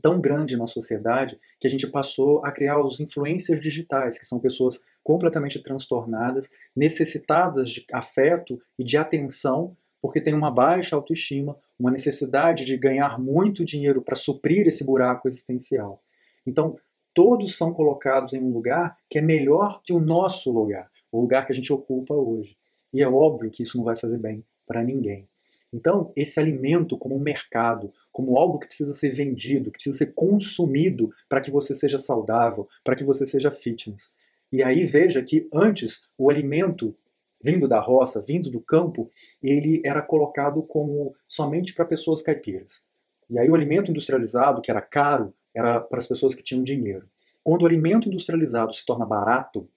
tão 0.00 0.18
grande 0.18 0.56
na 0.56 0.64
sociedade 0.64 1.38
que 1.60 1.66
a 1.66 1.70
gente 1.70 1.86
passou 1.86 2.42
a 2.42 2.50
criar 2.50 2.80
os 2.80 2.98
influencers 2.98 3.60
digitais, 3.60 4.18
que 4.18 4.24
são 4.24 4.40
pessoas 4.40 4.82
completamente 5.04 5.62
transtornadas, 5.62 6.48
necessitadas 6.74 7.68
de 7.68 7.84
afeto 7.92 8.58
e 8.78 8.82
de 8.82 8.96
atenção, 8.96 9.76
porque 10.02 10.20
têm 10.20 10.34
uma 10.34 10.50
baixa 10.50 10.96
autoestima, 10.96 11.56
uma 11.78 11.92
necessidade 11.92 12.64
de 12.64 12.76
ganhar 12.76 13.20
muito 13.20 13.64
dinheiro 13.64 14.02
para 14.02 14.16
suprir 14.16 14.66
esse 14.66 14.84
buraco 14.84 15.28
existencial. 15.28 16.02
Então, 16.44 16.76
todos 17.14 17.56
são 17.56 17.72
colocados 17.72 18.32
em 18.32 18.40
um 18.40 18.52
lugar 18.52 18.98
que 19.08 19.18
é 19.18 19.22
melhor 19.22 19.80
que 19.84 19.92
o 19.92 20.00
nosso 20.00 20.50
lugar, 20.50 20.90
o 21.12 21.20
lugar 21.20 21.46
que 21.46 21.52
a 21.52 21.54
gente 21.54 21.72
ocupa 21.72 22.12
hoje. 22.12 22.56
E 22.92 23.00
é 23.00 23.08
óbvio 23.08 23.50
que 23.50 23.62
isso 23.62 23.78
não 23.78 23.84
vai 23.84 23.94
fazer 23.94 24.18
bem 24.18 24.44
para 24.66 24.82
ninguém. 24.82 25.28
Então, 25.72 26.12
esse 26.14 26.38
alimento 26.38 26.98
como 26.98 27.16
um 27.16 27.20
mercado, 27.20 27.92
como 28.10 28.36
algo 28.36 28.58
que 28.58 28.66
precisa 28.66 28.92
ser 28.92 29.10
vendido, 29.10 29.70
que 29.70 29.78
precisa 29.78 29.96
ser 29.96 30.12
consumido 30.14 31.10
para 31.28 31.40
que 31.40 31.50
você 31.50 31.74
seja 31.74 31.96
saudável, 31.96 32.68
para 32.84 32.96
que 32.96 33.04
você 33.04 33.26
seja 33.26 33.50
fitness. 33.50 34.12
E 34.52 34.62
aí 34.62 34.84
veja 34.84 35.22
que 35.22 35.48
antes 35.52 36.06
o 36.18 36.28
alimento 36.28 36.94
vindo 37.42 37.66
da 37.66 37.80
roça, 37.80 38.20
vindo 38.20 38.50
do 38.50 38.60
campo, 38.60 39.08
ele 39.42 39.82
era 39.84 40.00
colocado 40.00 40.62
como 40.62 41.14
somente 41.26 41.74
para 41.74 41.84
pessoas 41.84 42.22
caipiras. 42.22 42.84
E 43.28 43.38
aí 43.38 43.48
o 43.48 43.54
alimento 43.54 43.90
industrializado, 43.90 44.60
que 44.60 44.70
era 44.70 44.80
caro, 44.80 45.34
era 45.54 45.80
para 45.80 45.98
as 45.98 46.06
pessoas 46.06 46.34
que 46.34 46.42
tinham 46.42 46.62
dinheiro. 46.62 47.08
Quando 47.42 47.62
o 47.62 47.66
alimento 47.66 48.08
industrializado 48.08 48.72
se 48.72 48.84
torna 48.84 49.04
barato, 49.04 49.68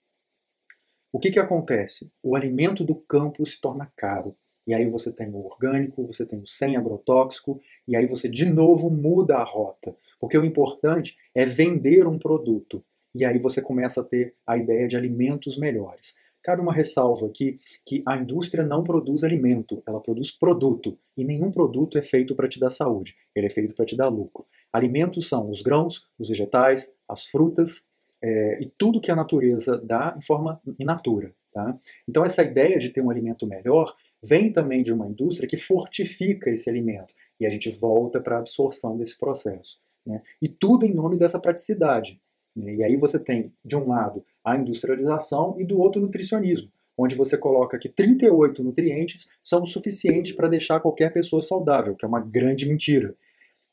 o 1.11 1.19
que, 1.19 1.31
que 1.31 1.39
acontece? 1.39 2.11
O 2.21 2.35
alimento 2.35 2.83
do 2.83 2.95
campo 2.95 3.45
se 3.45 3.59
torna 3.59 3.91
caro. 3.95 4.35
E 4.67 4.73
aí 4.73 4.89
você 4.89 5.11
tem 5.11 5.29
o 5.29 5.45
orgânico, 5.45 6.05
você 6.05 6.25
tem 6.25 6.39
o 6.39 6.47
sem 6.47 6.75
agrotóxico, 6.75 7.61
e 7.87 7.95
aí 7.95 8.07
você 8.07 8.27
de 8.27 8.45
novo 8.45 8.89
muda 8.89 9.37
a 9.37 9.43
rota. 9.43 9.95
Porque 10.19 10.37
o 10.37 10.43
importante 10.43 11.15
é 11.33 11.45
vender 11.45 12.07
um 12.07 12.17
produto. 12.17 12.83
E 13.13 13.23
aí 13.23 13.39
você 13.39 13.61
começa 13.61 14.01
a 14.01 14.03
ter 14.03 14.35
a 14.45 14.57
ideia 14.57 14.87
de 14.87 14.97
alimentos 14.97 15.57
melhores. 15.57 16.15
Cabe 16.45 16.61
uma 16.61 16.71
ressalva 16.71 17.25
aqui 17.25 17.57
que 17.83 18.03
a 18.07 18.15
indústria 18.15 18.63
não 18.63 18.83
produz 18.83 19.23
alimento, 19.23 19.81
ela 19.87 19.99
produz 19.99 20.29
produto. 20.29 20.95
E 21.17 21.23
nenhum 21.23 21.51
produto 21.51 21.97
é 21.97 22.03
feito 22.03 22.35
para 22.35 22.47
te 22.47 22.59
dar 22.59 22.69
saúde, 22.69 23.15
ele 23.35 23.47
é 23.47 23.49
feito 23.49 23.73
para 23.73 23.83
te 23.83 23.97
dar 23.97 24.09
lucro. 24.09 24.45
Alimentos 24.71 25.27
são 25.27 25.49
os 25.49 25.63
grãos, 25.63 26.05
os 26.19 26.29
vegetais, 26.29 26.95
as 27.09 27.25
frutas 27.25 27.87
é, 28.23 28.61
e 28.61 28.71
tudo 28.77 29.01
que 29.01 29.09
a 29.09 29.15
natureza 29.15 29.81
dá 29.83 30.15
em 30.15 30.21
forma 30.21 30.61
in 30.79 30.85
natura. 30.85 31.33
Tá? 31.51 31.75
Então 32.07 32.23
essa 32.23 32.43
ideia 32.43 32.77
de 32.77 32.89
ter 32.89 33.01
um 33.01 33.09
alimento 33.09 33.47
melhor 33.47 33.95
vem 34.21 34.53
também 34.53 34.83
de 34.83 34.93
uma 34.93 35.07
indústria 35.07 35.49
que 35.49 35.57
fortifica 35.57 36.51
esse 36.51 36.69
alimento. 36.69 37.15
E 37.39 37.47
a 37.47 37.49
gente 37.49 37.71
volta 37.71 38.21
para 38.21 38.35
a 38.35 38.39
absorção 38.39 38.95
desse 38.95 39.17
processo. 39.17 39.79
Né? 40.05 40.21
E 40.39 40.47
tudo 40.47 40.85
em 40.85 40.93
nome 40.93 41.17
dessa 41.17 41.39
praticidade. 41.39 42.21
Né? 42.55 42.75
E 42.75 42.83
aí 42.83 42.95
você 42.95 43.19
tem, 43.19 43.51
de 43.63 43.75
um 43.75 43.87
lado, 43.87 44.23
a 44.43 44.55
industrialização 44.55 45.55
e 45.59 45.65
do 45.65 45.79
outro, 45.79 46.01
o 46.01 46.05
nutricionismo, 46.05 46.69
onde 46.97 47.15
você 47.15 47.37
coloca 47.37 47.77
que 47.77 47.89
38 47.89 48.63
nutrientes 48.63 49.35
são 49.43 49.63
o 49.63 49.67
suficiente 49.67 50.33
para 50.33 50.47
deixar 50.47 50.79
qualquer 50.79 51.11
pessoa 51.11 51.41
saudável, 51.41 51.95
que 51.95 52.05
é 52.05 52.07
uma 52.07 52.21
grande 52.21 52.67
mentira. 52.67 53.15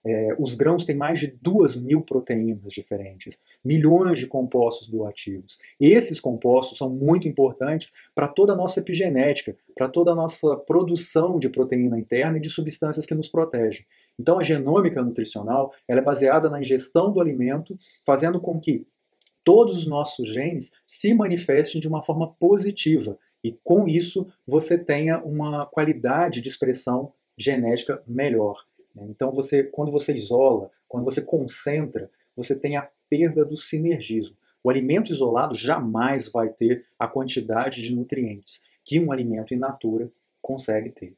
É, 0.05 0.35
os 0.37 0.57
grãos 0.57 0.85
têm 0.85 0.97
mais 0.97 1.21
de 1.21 1.29
duas 1.41 1.77
mil 1.77 2.03
proteínas 2.03 2.73
diferentes, 2.73 3.41
milhões 3.65 4.19
de 4.19 4.27
compostos 4.27 4.89
bioativos. 4.89 5.59
Esses 5.79 6.19
compostos 6.19 6.79
são 6.79 6.91
muito 6.91 7.29
importantes 7.29 7.93
para 8.13 8.27
toda 8.27 8.53
a 8.53 8.57
nossa 8.57 8.81
epigenética, 8.81 9.57
para 9.77 9.89
toda 9.89 10.11
a 10.11 10.15
nossa 10.15 10.57
produção 10.57 11.39
de 11.39 11.49
proteína 11.49 11.97
interna 11.97 12.39
e 12.39 12.41
de 12.41 12.51
substâncias 12.51 13.07
que 13.07 13.15
nos 13.15 13.29
protegem. 13.29 13.87
Então, 14.23 14.39
a 14.39 14.43
genômica 14.45 15.03
nutricional 15.03 15.75
ela 15.89 15.99
é 15.99 16.05
baseada 16.05 16.49
na 16.49 16.61
ingestão 16.61 17.13
do 17.13 17.21
alimento, 17.21 17.77
fazendo 18.07 18.41
com 18.41 18.61
que 18.61 18.87
todos 19.43 19.77
os 19.77 19.85
nossos 19.85 20.29
genes 20.29 20.71
se 20.87 21.13
manifestem 21.13 21.81
de 21.81 21.89
uma 21.89 22.05
forma 22.05 22.33
positiva. 22.35 23.19
E 23.43 23.59
com 23.65 23.89
isso, 23.89 24.33
você 24.47 24.79
tenha 24.79 25.19
uma 25.25 25.67
qualidade 25.67 26.41
de 26.41 26.49
expressão 26.49 27.13
genética 27.37 28.01
melhor. 28.07 28.65
Né? 28.95 29.09
Então, 29.11 29.33
você, 29.33 29.65
quando 29.65 29.91
você 29.91 30.15
isola, 30.15 30.71
quando 30.89 31.05
você 31.05 31.21
concentra, 31.21 32.09
você 32.37 32.55
tem 32.55 32.77
a 32.77 32.89
perda 33.11 33.45
do 33.45 33.57
sinergismo. 33.57 34.37
O 34.63 34.71
alimento 34.71 35.11
isolado 35.11 35.57
jamais 35.57 36.29
vai 36.29 36.49
ter 36.49 36.87
a 36.97 37.09
quantidade 37.09 37.83
de 37.83 37.93
nutrientes 37.93 38.63
que 38.85 39.01
um 39.01 39.11
alimento 39.11 39.53
in 39.53 39.59
natura 39.59 40.09
consegue 40.41 40.91
ter. 40.91 41.17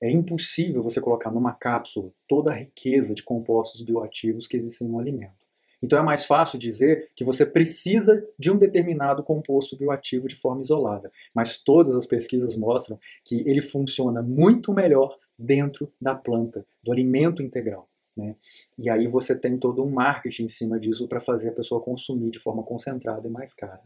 É 0.00 0.10
impossível 0.10 0.82
você 0.82 1.00
colocar 1.00 1.30
numa 1.30 1.52
cápsula 1.52 2.10
toda 2.26 2.50
a 2.50 2.54
riqueza 2.54 3.14
de 3.14 3.22
compostos 3.22 3.82
bioativos 3.82 4.46
que 4.46 4.56
existem 4.56 4.88
no 4.88 4.98
alimento. 4.98 5.50
Então 5.82 5.98
é 5.98 6.02
mais 6.02 6.26
fácil 6.26 6.58
dizer 6.58 7.10
que 7.14 7.24
você 7.24 7.46
precisa 7.46 8.26
de 8.38 8.50
um 8.50 8.56
determinado 8.56 9.22
composto 9.22 9.76
bioativo 9.76 10.28
de 10.28 10.36
forma 10.36 10.60
isolada, 10.60 11.10
mas 11.34 11.60
todas 11.60 11.94
as 11.94 12.06
pesquisas 12.06 12.54
mostram 12.56 12.98
que 13.24 13.42
ele 13.48 13.62
funciona 13.62 14.22
muito 14.22 14.72
melhor 14.72 15.16
dentro 15.38 15.90
da 16.00 16.14
planta, 16.14 16.66
do 16.82 16.92
alimento 16.92 17.42
integral. 17.42 17.88
Né? 18.14 18.36
E 18.76 18.90
aí 18.90 19.06
você 19.06 19.34
tem 19.34 19.56
todo 19.56 19.82
um 19.82 19.90
marketing 19.90 20.44
em 20.44 20.48
cima 20.48 20.78
disso 20.78 21.08
para 21.08 21.20
fazer 21.20 21.50
a 21.50 21.54
pessoa 21.54 21.80
consumir 21.80 22.30
de 22.30 22.38
forma 22.38 22.62
concentrada 22.62 23.26
e 23.26 23.30
mais 23.30 23.54
cara. 23.54 23.80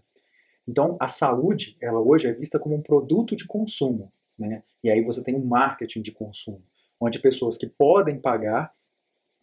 Então 0.67 0.97
a 0.99 1.07
saúde, 1.07 1.77
ela 1.81 2.01
hoje 2.01 2.27
é 2.27 2.33
vista 2.33 2.59
como 2.59 2.75
um 2.75 2.83
produto 2.83 3.37
de 3.37 3.47
consumo, 3.47 4.11
né? 4.37 4.63
E 4.85 4.91
aí 4.91 5.03
você 5.03 5.25
tem 5.25 5.35
um 5.35 5.45
marketing 5.45 6.03
de 6.03 6.13
consumo, 6.13 6.63
onde 7.01 7.19
pessoas 7.19 7.57
que 7.57 7.67
podem 7.67 8.21
pagar 8.21 8.71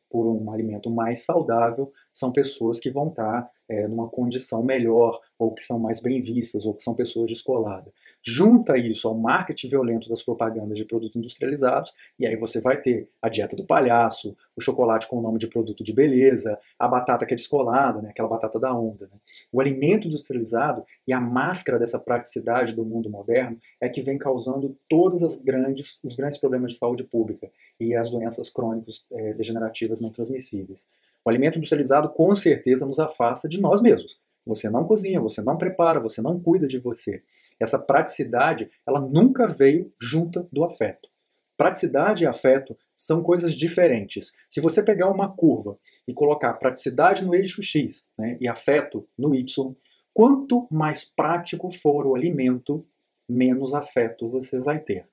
por 0.08 0.28
um 0.28 0.52
alimento 0.52 0.92
mais 0.92 1.26
saudável 1.26 1.92
são 2.12 2.32
pessoas 2.32 2.80
que 2.80 2.92
vão 2.92 3.08
estar 3.08 3.50
é, 3.68 3.88
numa 3.88 4.08
condição 4.08 4.62
melhor, 4.62 5.20
ou 5.40 5.54
que 5.54 5.64
são 5.64 5.80
mais 5.80 6.00
bem 6.00 6.22
vistas, 6.22 6.66
ou 6.66 6.76
que 6.76 6.84
são 6.84 6.94
pessoas 6.94 7.28
descoladas. 7.28 7.92
Junta 8.24 8.78
isso 8.78 9.08
ao 9.08 9.16
marketing 9.16 9.70
violento 9.70 10.08
das 10.08 10.22
propagandas 10.22 10.78
de 10.78 10.86
produtos 10.86 11.16
industrializados, 11.16 11.92
e 12.20 12.28
aí 12.28 12.36
você 12.36 12.62
vai 12.62 12.80
ter 12.80 13.10
a 13.20 13.28
dieta 13.28 13.56
do 13.56 13.66
palhaço, 13.66 14.38
o 14.56 14.62
chocolate 14.62 15.08
com 15.08 15.18
o 15.18 15.22
nome 15.22 15.40
de 15.40 15.48
produto 15.48 15.84
de 15.84 15.92
beleza, 15.92 16.60
a 16.78 16.88
batata 16.88 17.26
que 17.26 17.34
é 17.34 17.38
descolada, 17.38 18.00
né, 18.00 18.10
aquela 18.10 18.30
batata 18.30 18.60
da 18.60 18.74
onda. 18.74 19.10
Né. 19.12 19.18
O 19.52 19.60
alimento 19.60 20.08
industrializado 20.08 20.86
e 21.08 21.14
a 21.14 21.20
máscara 21.20 21.80
dessa 21.80 21.98
praticidade 21.98 22.74
do 22.74 22.86
mundo 22.86 23.10
moderno 23.10 23.58
é 23.80 23.90
que 23.90 24.02
vem 24.02 24.20
causando 24.20 24.78
todos 24.88 25.24
os 25.24 25.38
grandes, 25.38 26.00
os 26.04 26.16
grandes 26.16 26.40
problemas 26.40 26.74
de 26.74 26.78
saúde 26.78 27.04
pública 27.04 27.50
e 27.80 27.96
as 27.96 28.10
doenças 28.10 28.52
crônicas 28.52 29.04
é, 29.12 29.34
degenerativas 29.34 30.00
não 30.00 30.12
transmissíveis. 30.12 30.88
O 31.26 31.30
alimento 31.30 31.58
industrializado 31.58 32.10
com 32.10 32.36
certeza 32.36 32.86
nos 32.86 33.00
afasta 33.00 33.50
de 33.50 33.60
nós 33.60 33.82
mesmos. 33.82 34.20
Você 34.46 34.70
não 34.70 34.86
cozinha, 34.86 35.20
você 35.20 35.42
não 35.42 35.58
prepara, 35.58 36.00
você 36.00 36.22
não 36.22 36.40
cuida 36.40 36.68
de 36.68 36.80
você. 36.80 37.22
Essa 37.62 37.78
praticidade, 37.78 38.72
ela 38.88 39.00
nunca 39.00 39.46
veio 39.46 39.94
junta 40.02 40.48
do 40.52 40.64
afeto. 40.64 41.10
Praticidade 41.56 42.24
e 42.24 42.28
afeto 42.28 42.76
são 42.96 43.22
coisas 43.22 43.54
diferentes. 43.54 44.34
Se 44.50 44.60
você 44.60 44.82
pegar 44.82 45.12
uma 45.12 45.30
curva 45.32 45.78
e 46.08 46.14
colocar 46.14 46.54
praticidade 46.54 47.24
no 47.24 47.36
eixo 47.36 47.62
X 47.62 48.12
né, 48.18 48.36
e 48.42 48.48
afeto 48.48 49.08
no 49.16 49.36
Y, 49.36 49.76
quanto 50.12 50.68
mais 50.72 51.06
prático 51.06 51.72
for 51.72 52.08
o 52.08 52.16
alimento, 52.16 52.84
menos 53.30 53.76
afeto 53.76 54.28
você 54.28 54.60
vai 54.60 54.80
ter. 54.80 55.08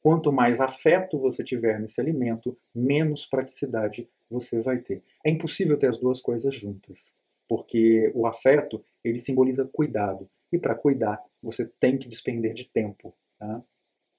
Quanto 0.00 0.32
mais 0.32 0.60
afeto 0.60 1.18
você 1.18 1.44
tiver 1.44 1.78
nesse 1.78 2.00
alimento, 2.00 2.56
menos 2.74 3.26
praticidade 3.26 4.08
você 4.30 4.62
vai 4.62 4.78
ter. 4.78 5.02
É 5.24 5.30
impossível 5.30 5.76
ter 5.76 5.88
as 5.88 5.98
duas 5.98 6.20
coisas 6.20 6.54
juntas 6.54 7.14
porque 7.48 8.10
o 8.14 8.26
afeto 8.26 8.82
ele 9.02 9.18
simboliza 9.18 9.68
cuidado 9.72 10.28
e 10.54 10.58
para 10.58 10.74
cuidar 10.74 11.20
você 11.42 11.66
tem 11.80 11.98
que 11.98 12.08
despender 12.08 12.54
de 12.54 12.64
tempo. 12.64 13.14
Tá? 13.38 13.62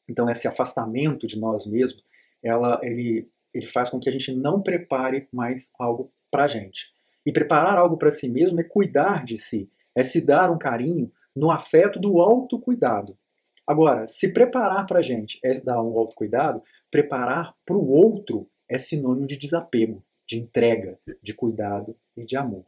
Então 0.08 0.30
esse 0.30 0.48
afastamento 0.48 1.26
de 1.26 1.40
nós 1.40 1.66
mesmos, 1.66 2.04
ela, 2.44 2.80
ele, 2.84 3.30
ele 3.54 3.68
faz 3.68 3.90
com 3.90 4.00
que 4.00 4.10
a 4.10 4.12
gente 4.12 4.34
não 4.34 4.62
prepare 4.62 5.28
mais 5.32 5.72
algo 5.80 6.12
para 6.30 6.46
a 6.46 6.48
gente. 6.48 6.94
E 7.26 7.32
preparar 7.32 7.78
algo 7.78 7.98
para 7.98 8.12
si 8.12 8.30
mesmo 8.30 8.60
é 8.60 8.64
cuidar 8.64 9.26
de 9.26 9.38
si, 9.38 9.70
é 9.96 10.04
se 10.04 10.22
dar 10.22 10.52
um 10.52 10.58
carinho 10.58 11.12
no 11.36 11.50
afeto 11.50 12.00
do 12.00 12.22
autocuidado. 12.22 13.18
Agora, 13.66 14.06
se 14.06 14.32
preparar 14.32 14.86
para 14.86 15.00
a 15.00 15.02
gente 15.02 15.40
é 15.44 15.60
dar 15.60 15.82
um 15.82 15.98
autocuidado, 15.98 16.62
preparar 16.92 17.56
para 17.66 17.76
o 17.76 17.90
outro 17.90 18.48
é 18.70 18.78
sinônimo 18.78 19.26
de 19.26 19.38
desapego, 19.38 20.04
de 20.28 20.40
entrega, 20.40 21.00
de 21.22 21.34
cuidado 21.34 21.96
e 22.16 22.24
de 22.24 22.38
amor. 22.38 22.66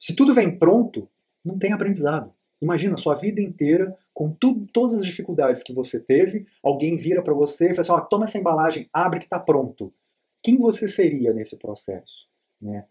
Se 0.00 0.16
tudo 0.16 0.32
vem 0.32 0.58
pronto, 0.58 1.08
não 1.44 1.58
tem 1.58 1.72
aprendizado. 1.72 2.32
Imagina 2.62 2.96
sua 2.96 3.14
vida 3.14 3.40
inteira, 3.40 3.98
com 4.14 4.30
todas 4.30 4.94
as 4.94 5.04
dificuldades 5.04 5.64
que 5.64 5.74
você 5.74 5.98
teve, 5.98 6.46
alguém 6.62 6.96
vira 6.96 7.20
para 7.20 7.34
você 7.34 7.66
e 7.66 7.74
fala 7.74 7.80
assim: 7.80 7.92
oh, 7.92 8.00
toma 8.08 8.24
essa 8.24 8.38
embalagem, 8.38 8.88
abre 8.92 9.18
que 9.18 9.26
está 9.26 9.40
pronto. 9.40 9.92
Quem 10.40 10.56
você 10.56 10.86
seria 10.86 11.32
nesse 11.32 11.58
processo? 11.58 12.28
Né? 12.60 12.86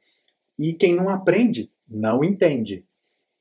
E 0.60 0.74
quem 0.74 0.94
não 0.94 1.08
aprende, 1.08 1.72
não 1.88 2.22
entende. 2.22 2.86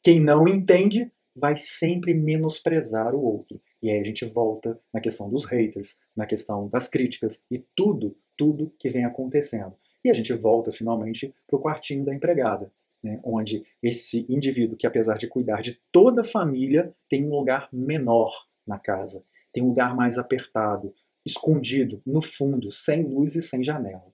Quem 0.03 0.21
não 0.21 0.47
entende, 0.47 1.11
vai 1.35 1.57
sempre 1.57 2.15
menosprezar 2.15 3.13
o 3.13 3.23
outro. 3.23 3.61
E 3.83 3.91
aí 3.91 3.99
a 3.99 4.05
gente 4.05 4.25
volta 4.25 4.79
na 4.93 5.01
questão 5.01 5.29
dos 5.29 5.45
haters, 5.45 5.99
na 6.15 6.27
questão 6.27 6.69
das 6.69 6.87
críticas 6.87 7.43
e 7.51 7.59
tudo, 7.75 8.17
tudo 8.37 8.73
que 8.79 8.89
vem 8.89 9.05
acontecendo. 9.05 9.75
E 10.05 10.11
a 10.11 10.13
gente 10.13 10.33
volta 10.33 10.73
finalmente 10.73 11.35
para 11.47 11.57
o 11.57 11.61
quartinho 11.61 12.05
da 12.05 12.15
empregada, 12.15 12.71
né, 13.03 13.21
onde 13.25 13.65
esse 13.83 14.27
indivíduo, 14.29 14.77
que 14.77 14.87
apesar 14.87 15.17
de 15.17 15.27
cuidar 15.27 15.61
de 15.61 15.81
toda 15.91 16.23
a 16.23 16.25
família, 16.25 16.95
tem 17.09 17.25
um 17.25 17.31
lugar 17.31 17.69
menor 17.73 18.33
na 18.67 18.79
casa, 18.79 19.25
tem 19.53 19.63
um 19.63 19.69
lugar 19.69 19.95
mais 19.95 20.19
apertado, 20.19 20.95
escondido, 21.25 22.03
no 22.07 22.23
fundo, 22.23 22.71
sem 22.71 23.03
luz 23.03 23.35
e 23.35 23.43
sem 23.43 23.63
janela. 23.63 24.13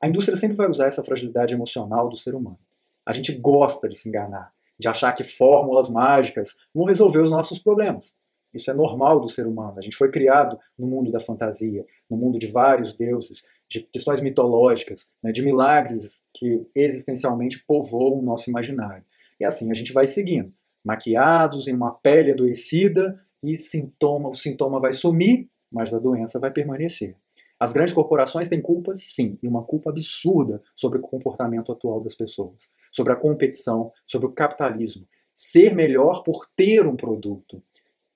A 0.00 0.08
indústria 0.08 0.36
sempre 0.36 0.56
vai 0.56 0.68
usar 0.68 0.86
essa 0.86 1.02
fragilidade 1.02 1.54
emocional 1.54 2.08
do 2.08 2.16
ser 2.16 2.34
humano. 2.34 2.58
A 3.06 3.12
gente 3.12 3.32
gosta 3.32 3.88
de 3.88 3.96
se 3.96 4.08
enganar, 4.08 4.52
de 4.78 4.88
achar 4.88 5.12
que 5.12 5.24
fórmulas 5.24 5.88
mágicas 5.88 6.56
vão 6.74 6.84
resolver 6.84 7.20
os 7.20 7.30
nossos 7.30 7.58
problemas. 7.58 8.14
Isso 8.52 8.70
é 8.70 8.74
normal 8.74 9.20
do 9.20 9.28
ser 9.28 9.46
humano. 9.46 9.78
A 9.78 9.80
gente 9.80 9.96
foi 9.96 10.10
criado 10.10 10.58
no 10.78 10.86
mundo 10.86 11.10
da 11.10 11.18
fantasia, 11.18 11.84
no 12.08 12.16
mundo 12.16 12.38
de 12.38 12.46
vários 12.46 12.94
deuses, 12.94 13.44
de 13.68 13.80
questões 13.80 14.20
mitológicas, 14.20 15.10
né, 15.22 15.32
de 15.32 15.42
milagres 15.42 16.22
que 16.34 16.66
existencialmente 16.74 17.64
povoam 17.66 18.18
o 18.18 18.22
nosso 18.22 18.50
imaginário. 18.50 19.04
E 19.40 19.44
assim 19.44 19.70
a 19.70 19.74
gente 19.74 19.92
vai 19.92 20.06
seguindo, 20.06 20.52
maquiados 20.84 21.66
em 21.66 21.74
uma 21.74 21.92
pele 21.92 22.32
adoecida 22.32 23.20
e 23.42 23.56
sintoma, 23.56 24.28
o 24.28 24.36
sintoma 24.36 24.80
vai 24.80 24.92
sumir, 24.92 25.48
mas 25.70 25.92
a 25.92 25.98
doença 25.98 26.38
vai 26.38 26.50
permanecer. 26.50 27.16
As 27.58 27.72
grandes 27.72 27.94
corporações 27.94 28.48
têm 28.48 28.60
culpa, 28.60 28.92
sim, 28.94 29.38
e 29.42 29.48
uma 29.48 29.62
culpa 29.62 29.90
absurda 29.90 30.62
sobre 30.76 30.98
o 30.98 31.02
comportamento 31.02 31.72
atual 31.72 32.00
das 32.00 32.14
pessoas, 32.14 32.70
sobre 32.92 33.12
a 33.12 33.16
competição, 33.16 33.92
sobre 34.06 34.26
o 34.26 34.32
capitalismo. 34.32 35.06
Ser 35.32 35.74
melhor 35.74 36.22
por 36.22 36.46
ter 36.56 36.86
um 36.86 36.96
produto. 36.96 37.62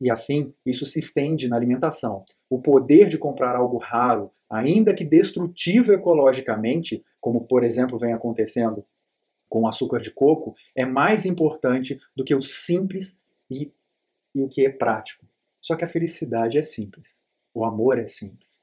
E 0.01 0.11
assim, 0.11 0.53
isso 0.65 0.87
se 0.87 0.99
estende 0.99 1.49
na 1.49 1.57
alimentação. 1.57 2.25
O 2.49 2.61
poder 2.61 3.09
de 3.09 3.19
comprar 3.19 3.57
algo 3.57 3.79
raro, 3.79 4.31
ainda 4.49 4.95
que 4.95 5.05
destrutivo 5.05 5.93
ecologicamente, 5.93 7.05
como 7.21 7.45
por 7.47 7.65
exemplo 7.65 7.99
vem 7.99 8.13
acontecendo 8.13 8.85
com 9.49 9.63
o 9.63 9.69
açúcar 9.69 10.01
de 10.01 10.11
coco, 10.11 10.55
é 10.75 10.85
mais 10.85 11.25
importante 11.25 12.01
do 12.15 12.25
que 12.25 12.35
o 12.35 12.43
simples 12.43 13.19
e, 13.51 13.73
e 14.35 14.43
o 14.43 14.49
que 14.49 14.67
é 14.67 14.71
prático. 14.71 15.27
Só 15.61 15.75
que 15.75 15.85
a 15.85 15.89
felicidade 15.89 16.59
é 16.59 16.63
simples, 16.63 17.21
o 17.53 17.65
amor 17.65 17.99
é 17.99 18.07
simples. 18.07 18.63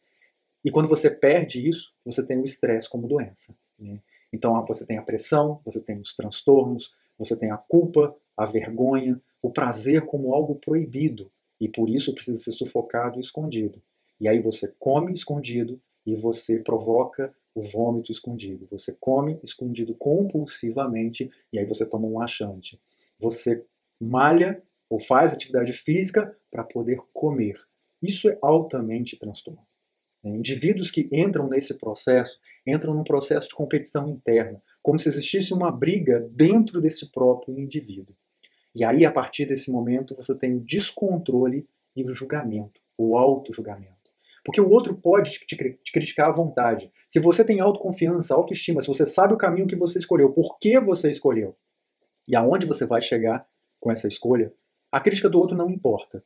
E 0.63 0.71
quando 0.71 0.87
você 0.87 1.09
perde 1.09 1.67
isso, 1.67 1.93
você 2.03 2.25
tem 2.25 2.39
o 2.39 2.45
estresse 2.45 2.89
como 2.89 3.07
doença. 3.07 3.55
Né? 3.77 3.99
Então 4.31 4.63
você 4.65 4.85
tem 4.85 4.97
a 4.97 5.03
pressão, 5.03 5.61
você 5.63 5.79
tem 5.79 5.99
os 5.99 6.15
transtornos, 6.15 6.93
você 7.17 7.35
tem 7.35 7.51
a 7.51 7.57
culpa, 7.57 8.15
a 8.35 8.45
vergonha, 8.45 9.21
o 9.41 9.51
prazer 9.51 10.05
como 10.05 10.33
algo 10.33 10.55
proibido. 10.55 11.31
E 11.59 11.69
por 11.69 11.89
isso 11.89 12.13
precisa 12.13 12.39
ser 12.39 12.51
sufocado 12.51 13.17
e 13.17 13.21
escondido. 13.21 13.81
E 14.19 14.27
aí 14.27 14.41
você 14.41 14.73
come 14.79 15.13
escondido 15.13 15.81
e 16.05 16.15
você 16.15 16.59
provoca 16.59 17.33
o 17.53 17.61
vômito 17.61 18.11
escondido. 18.11 18.67
Você 18.71 18.95
come 18.99 19.39
escondido 19.43 19.95
compulsivamente 19.95 21.31
e 21.51 21.59
aí 21.59 21.65
você 21.65 21.85
toma 21.85 22.07
um 22.07 22.17
laxante. 22.17 22.79
Você 23.19 23.65
malha 23.99 24.61
ou 24.89 24.99
faz 24.99 25.33
atividade 25.33 25.73
física 25.73 26.35
para 26.51 26.63
poder 26.63 26.99
comer. 27.13 27.57
Isso 28.01 28.29
é 28.29 28.37
altamente 28.41 29.17
transtorno. 29.17 29.65
Indivíduos 30.23 30.89
que 30.89 31.07
entram 31.11 31.47
nesse 31.47 31.77
processo, 31.77 32.39
entram 32.65 32.93
num 32.93 33.03
processo 33.03 33.47
de 33.47 33.53
competição 33.53 34.09
interna, 34.09 34.61
como 34.81 34.97
se 34.97 35.07
existisse 35.07 35.53
uma 35.53 35.71
briga 35.71 36.19
dentro 36.31 36.81
desse 36.81 37.11
próprio 37.11 37.57
indivíduo. 37.59 38.15
E 38.73 38.83
aí, 38.83 39.05
a 39.05 39.11
partir 39.11 39.45
desse 39.45 39.71
momento, 39.71 40.15
você 40.15 40.37
tem 40.37 40.55
o 40.55 40.59
descontrole 40.59 41.67
e 41.95 42.03
o 42.03 42.09
julgamento, 42.09 42.81
o 42.97 43.17
auto-julgamento. 43.17 43.94
Porque 44.45 44.61
o 44.61 44.69
outro 44.69 44.95
pode 44.95 45.31
te, 45.31 45.45
te, 45.47 45.91
criticar 45.91 46.29
à 46.29 46.31
vontade. 46.31 46.91
Se 47.07 47.19
você 47.19 47.43
tem 47.43 47.59
autoconfiança, 47.59 48.35
autoestima, 48.35 48.79
se 48.79 48.87
você 48.87 49.03
sabe 49.03 49.33
o 49.33 49.37
caminho 49.37 49.65
que 49.65 49.75
você 49.75 49.97
escolheu, 49.97 50.31
por 50.31 50.59
que 50.59 50.79
você 50.79 51.09
escolheu 51.09 51.57
e 52.27 52.35
aonde 52.35 52.67
você 52.67 52.85
vai 52.85 53.01
chegar 53.01 53.47
com 53.79 53.91
essa 53.91 54.07
escolha, 54.07 54.53
a 54.91 54.99
crítica 54.99 55.29
do 55.29 55.39
outro 55.39 55.57
não 55.57 55.69
importa. 55.69 56.23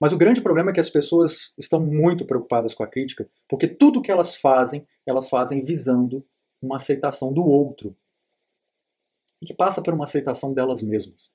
Mas 0.00 0.12
o 0.12 0.18
grande 0.18 0.40
problema 0.40 0.70
é 0.70 0.72
que 0.72 0.80
as 0.80 0.88
pessoas 0.88 1.52
estão 1.58 1.78
muito 1.78 2.24
preocupadas 2.24 2.72
com 2.72 2.82
a 2.82 2.86
crítica, 2.86 3.28
porque 3.46 3.68
tudo 3.68 4.00
que 4.00 4.10
elas 4.10 4.36
fazem, 4.36 4.86
elas 5.06 5.28
fazem 5.28 5.60
visando 5.60 6.24
uma 6.62 6.76
aceitação 6.76 7.32
do 7.32 7.44
outro. 7.44 7.94
E 9.42 9.46
que 9.46 9.54
passa 9.54 9.82
por 9.82 9.92
uma 9.92 10.04
aceitação 10.04 10.54
delas 10.54 10.82
mesmas. 10.82 11.34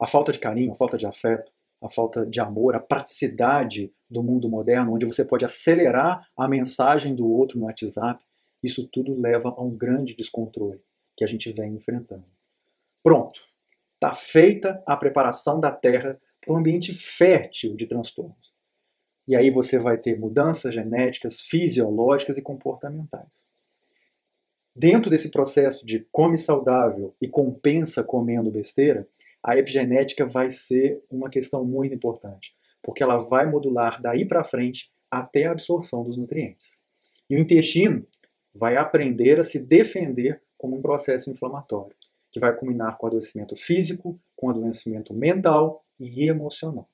A 0.00 0.06
falta 0.06 0.32
de 0.32 0.38
carinho, 0.38 0.72
a 0.72 0.74
falta 0.74 0.96
de 0.96 1.06
afeto, 1.06 1.52
a 1.82 1.90
falta 1.90 2.26
de 2.26 2.40
amor, 2.40 2.74
a 2.74 2.80
praticidade 2.80 3.92
do 4.14 4.22
mundo 4.22 4.48
moderno, 4.48 4.94
onde 4.94 5.04
você 5.04 5.24
pode 5.24 5.44
acelerar 5.44 6.26
a 6.36 6.48
mensagem 6.48 7.14
do 7.14 7.28
outro 7.28 7.58
no 7.58 7.66
WhatsApp, 7.66 8.24
isso 8.62 8.88
tudo 8.90 9.14
leva 9.14 9.50
a 9.50 9.62
um 9.62 9.76
grande 9.76 10.14
descontrole 10.14 10.80
que 11.16 11.22
a 11.22 11.26
gente 11.26 11.52
vem 11.52 11.74
enfrentando. 11.74 12.24
Pronto, 13.02 13.40
está 13.94 14.14
feita 14.14 14.82
a 14.86 14.96
preparação 14.96 15.60
da 15.60 15.70
Terra 15.70 16.18
para 16.40 16.54
um 16.54 16.56
ambiente 16.56 16.94
fértil 16.94 17.76
de 17.76 17.86
transtornos. 17.86 18.54
E 19.26 19.34
aí 19.34 19.50
você 19.50 19.78
vai 19.78 19.98
ter 19.98 20.18
mudanças 20.18 20.74
genéticas, 20.74 21.40
fisiológicas 21.40 22.38
e 22.38 22.42
comportamentais. 22.42 23.50
Dentro 24.76 25.10
desse 25.10 25.30
processo 25.30 25.84
de 25.86 26.06
come 26.10 26.36
saudável 26.36 27.14
e 27.20 27.28
compensa 27.28 28.02
comendo 28.02 28.50
besteira, 28.50 29.06
a 29.42 29.56
epigenética 29.56 30.26
vai 30.26 30.48
ser 30.48 31.02
uma 31.10 31.28
questão 31.28 31.64
muito 31.64 31.94
importante, 31.94 32.54
porque 32.84 33.02
ela 33.02 33.16
vai 33.16 33.50
modular 33.50 34.00
daí 34.00 34.26
para 34.26 34.44
frente 34.44 34.92
até 35.10 35.46
a 35.46 35.52
absorção 35.52 36.04
dos 36.04 36.16
nutrientes. 36.16 36.80
E 37.28 37.34
o 37.34 37.38
intestino 37.38 38.06
vai 38.54 38.76
aprender 38.76 39.40
a 39.40 39.44
se 39.44 39.58
defender 39.58 40.40
como 40.58 40.76
um 40.76 40.82
processo 40.82 41.30
inflamatório, 41.30 41.96
que 42.30 42.38
vai 42.38 42.54
culminar 42.54 42.98
com 42.98 43.06
adoecimento 43.06 43.56
físico, 43.56 44.20
com 44.36 44.50
adoecimento 44.50 45.14
mental 45.14 45.84
e 45.98 46.28
emocional. 46.28 46.88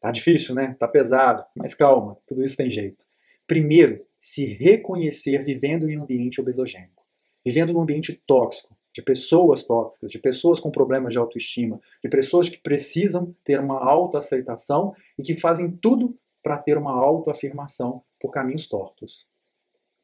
Tá 0.00 0.10
difícil, 0.10 0.54
né? 0.54 0.74
Tá 0.78 0.88
pesado, 0.88 1.44
mas 1.54 1.74
calma, 1.74 2.16
tudo 2.26 2.42
isso 2.42 2.56
tem 2.56 2.70
jeito. 2.70 3.04
Primeiro, 3.46 4.04
se 4.18 4.46
reconhecer 4.46 5.44
vivendo 5.44 5.88
em 5.88 5.98
um 5.98 6.02
ambiente 6.02 6.40
obesogênico, 6.40 7.04
vivendo 7.44 7.72
num 7.72 7.82
ambiente 7.82 8.20
tóxico, 8.26 8.76
de 8.92 9.02
pessoas 9.02 9.62
tóxicas, 9.62 10.10
de 10.10 10.18
pessoas 10.18 10.58
com 10.58 10.70
problemas 10.70 11.12
de 11.12 11.18
autoestima, 11.18 11.80
de 12.02 12.08
pessoas 12.08 12.48
que 12.48 12.58
precisam 12.58 13.34
ter 13.44 13.60
uma 13.60 13.78
autoaceitação 13.78 14.94
e 15.18 15.22
que 15.22 15.38
fazem 15.38 15.70
tudo 15.70 16.16
para 16.42 16.58
ter 16.58 16.76
uma 16.76 16.92
autoafirmação 16.92 18.02
por 18.18 18.30
caminhos 18.30 18.66
tortos. 18.66 19.26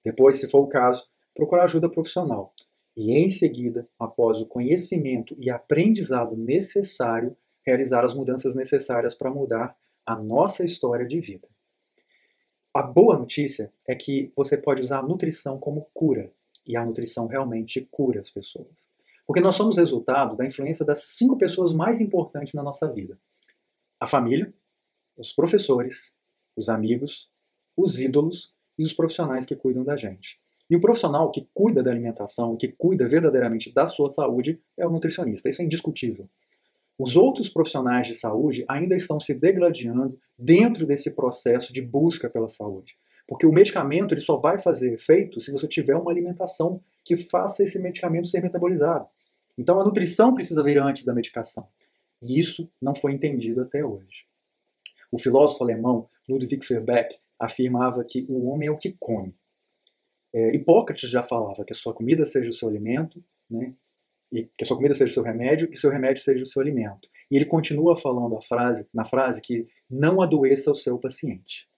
Depois, 0.05 0.37
se 0.37 0.49
for 0.49 0.61
o 0.61 0.69
caso, 0.69 1.07
procurar 1.35 1.65
ajuda 1.65 1.89
profissional. 1.89 2.55
E 2.97 3.13
em 3.13 3.29
seguida, 3.29 3.89
após 3.99 4.41
o 4.41 4.47
conhecimento 4.47 5.37
e 5.39 5.51
aprendizado 5.51 6.37
necessário, 6.37 7.37
realizar 7.65 8.05
as 8.05 8.15
mudanças 8.15 8.55
necessárias 8.55 9.15
para 9.15 9.31
mudar 9.31 9.77
a 10.07 10.15
nossa 10.15 10.65
história 10.65 11.05
de 11.05 11.21
vida. 11.21 11.49
A 12.73 12.83
boa 12.83 13.19
notícia 13.19 13.73
é 13.87 13.95
que 13.95 14.33
você 14.37 14.57
pode 14.57 14.83
usar 14.83 15.01
a 15.01 15.03
nutrição 15.03 15.59
como 15.59 15.89
cura 15.93 16.31
e 16.67 16.77
a 16.77 16.85
nutrição 16.85 17.27
realmente 17.27 17.87
cura 17.91 18.21
as 18.21 18.31
pessoas. 18.31 18.89
Porque 19.27 19.41
nós 19.41 19.55
somos 19.55 19.77
resultado 19.77 20.37
da 20.37 20.47
influência 20.47 20.85
das 20.85 21.05
cinco 21.17 21.37
pessoas 21.37 21.73
mais 21.75 22.01
importantes 22.01 22.55
na 22.55 22.63
nossa 22.63 22.91
vida: 22.91 23.19
a 24.01 24.07
família, 24.07 24.53
os 25.17 25.33
professores, 25.33 26.15
os 26.57 26.69
amigos, 26.69 27.29
os 27.77 28.01
ídolos 28.01 28.55
e 28.79 28.85
os 28.85 28.93
profissionais 28.93 29.45
que 29.45 29.57
cuidam 29.57 29.85
da 29.85 29.97
gente. 29.97 30.39
E 30.69 30.75
o 30.75 30.81
profissional 30.81 31.31
que 31.31 31.49
cuida 31.55 31.83
da 31.83 31.91
alimentação, 31.91 32.57
que 32.57 32.69
cuida 32.69 33.09
verdadeiramente 33.09 33.73
da 33.73 33.87
sua 33.87 34.09
saúde, 34.09 34.61
é 34.77 34.87
o 34.87 34.91
nutricionista. 34.91 35.49
Isso 35.49 35.63
é 35.63 35.65
indiscutível. 35.65 36.29
Os 36.99 37.15
outros 37.15 37.49
profissionais 37.49 38.07
de 38.09 38.15
saúde 38.15 38.65
ainda 38.67 38.95
estão 38.95 39.21
se 39.21 39.35
degladiando 39.35 40.19
dentro 40.37 40.87
desse 40.87 41.11
processo 41.11 41.73
de 41.73 41.83
busca 41.83 42.29
pela 42.29 42.49
saúde. 42.49 42.97
Porque 43.27 43.47
o 43.47 43.53
medicamento 43.53 44.15
ele 44.15 44.21
só 44.21 44.37
vai 44.37 44.59
fazer 44.59 44.93
efeito 44.93 45.41
se 45.41 45.51
você 45.51 45.67
tiver 45.67 45.97
uma 45.97 46.11
alimentação 46.11 46.81
que 47.05 47.17
faça 47.17 47.65
esse 47.65 47.79
medicamento 47.79 48.29
ser 48.29 48.43
metabolizado. 48.43 49.07
Então 49.59 49.81
a 49.81 49.85
nutrição 49.85 50.35
precisa 50.35 50.63
vir 50.63 50.79
antes 50.79 51.05
da 51.05 51.15
medicação. 51.15 51.69
E 52.23 52.39
isso 52.39 52.71
não 52.81 52.95
foi 52.95 53.13
entendido 53.13 53.63
até 53.63 53.85
hoje. 53.85 54.27
O 55.11 55.19
filósofo 55.19 55.65
alemão 55.65 56.09
Ludwig 56.29 56.65
Feuerbach 56.65 57.19
afirmava 57.39 58.05
que 58.05 58.27
o 58.29 58.49
homem 58.49 58.69
é 58.69 58.71
o 58.71 58.79
que 58.79 58.97
come. 58.99 59.35
É, 60.33 60.55
Hipócrates 60.55 61.09
já 61.09 61.23
falava 61.23 61.65
que 61.65 61.73
a 61.73 61.77
sua 61.77 61.95
comida 61.95 62.25
seja 62.25 62.51
o 62.51 62.53
seu 62.53 62.69
alimento, 62.69 63.23
né? 63.49 63.75
e 64.33 64.45
que 64.45 64.65
a 64.65 64.67
sua 64.67 64.77
comida 64.77 64.95
seja 64.95 65.11
o 65.11 65.15
seu 65.15 65.23
remédio, 65.23 65.69
e 65.71 65.77
seu 65.77 65.91
remédio 65.91 66.23
seja 66.23 66.43
o 66.43 66.47
seu 66.47 66.61
alimento. 66.61 67.09
E 67.31 67.37
ele 67.37 67.45
continua 67.45 67.97
falando 67.97 68.37
a 68.37 68.43
frase, 68.43 68.87
na 68.93 69.05
frase 69.05 69.41
que 69.41 69.67
não 69.89 70.21
adoeça 70.21 70.71
o 70.71 70.75
seu 70.75 70.99
paciente. 70.99 71.69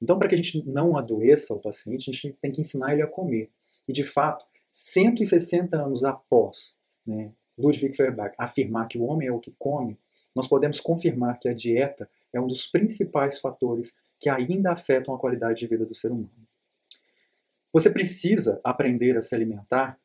Então, 0.00 0.18
para 0.18 0.28
que 0.28 0.34
a 0.34 0.38
gente 0.38 0.62
não 0.66 0.96
adoeça 0.96 1.54
o 1.54 1.60
paciente, 1.60 2.10
a 2.10 2.12
gente 2.12 2.32
tem 2.40 2.52
que 2.52 2.60
ensinar 2.60 2.92
ele 2.92 3.02
a 3.02 3.06
comer. 3.06 3.50
E, 3.88 3.92
de 3.92 4.04
fato, 4.04 4.44
160 4.70 5.76
anos 5.76 6.04
após 6.04 6.74
né, 7.06 7.32
Ludwig 7.56 7.96
Feuerbach 7.96 8.34
afirmar 8.36 8.88
que 8.88 8.98
o 8.98 9.04
homem 9.04 9.28
é 9.28 9.32
o 9.32 9.40
que 9.40 9.54
come, 9.58 9.98
nós 10.34 10.46
podemos 10.46 10.80
confirmar 10.80 11.38
que 11.38 11.48
a 11.48 11.54
dieta 11.54 12.08
é 12.32 12.40
um 12.40 12.46
dos 12.46 12.66
principais 12.66 13.40
fatores 13.40 13.96
que 14.20 14.28
ainda 14.28 14.72
afetam 14.72 15.14
a 15.14 15.18
qualidade 15.18 15.60
de 15.60 15.66
vida 15.66 15.86
do 15.86 15.94
ser 15.94 16.10
humano. 16.10 16.30
Você 17.72 17.90
precisa 17.90 18.60
aprender 18.62 19.16
a 19.16 19.22
se 19.22 19.34
alimentar, 19.34 19.98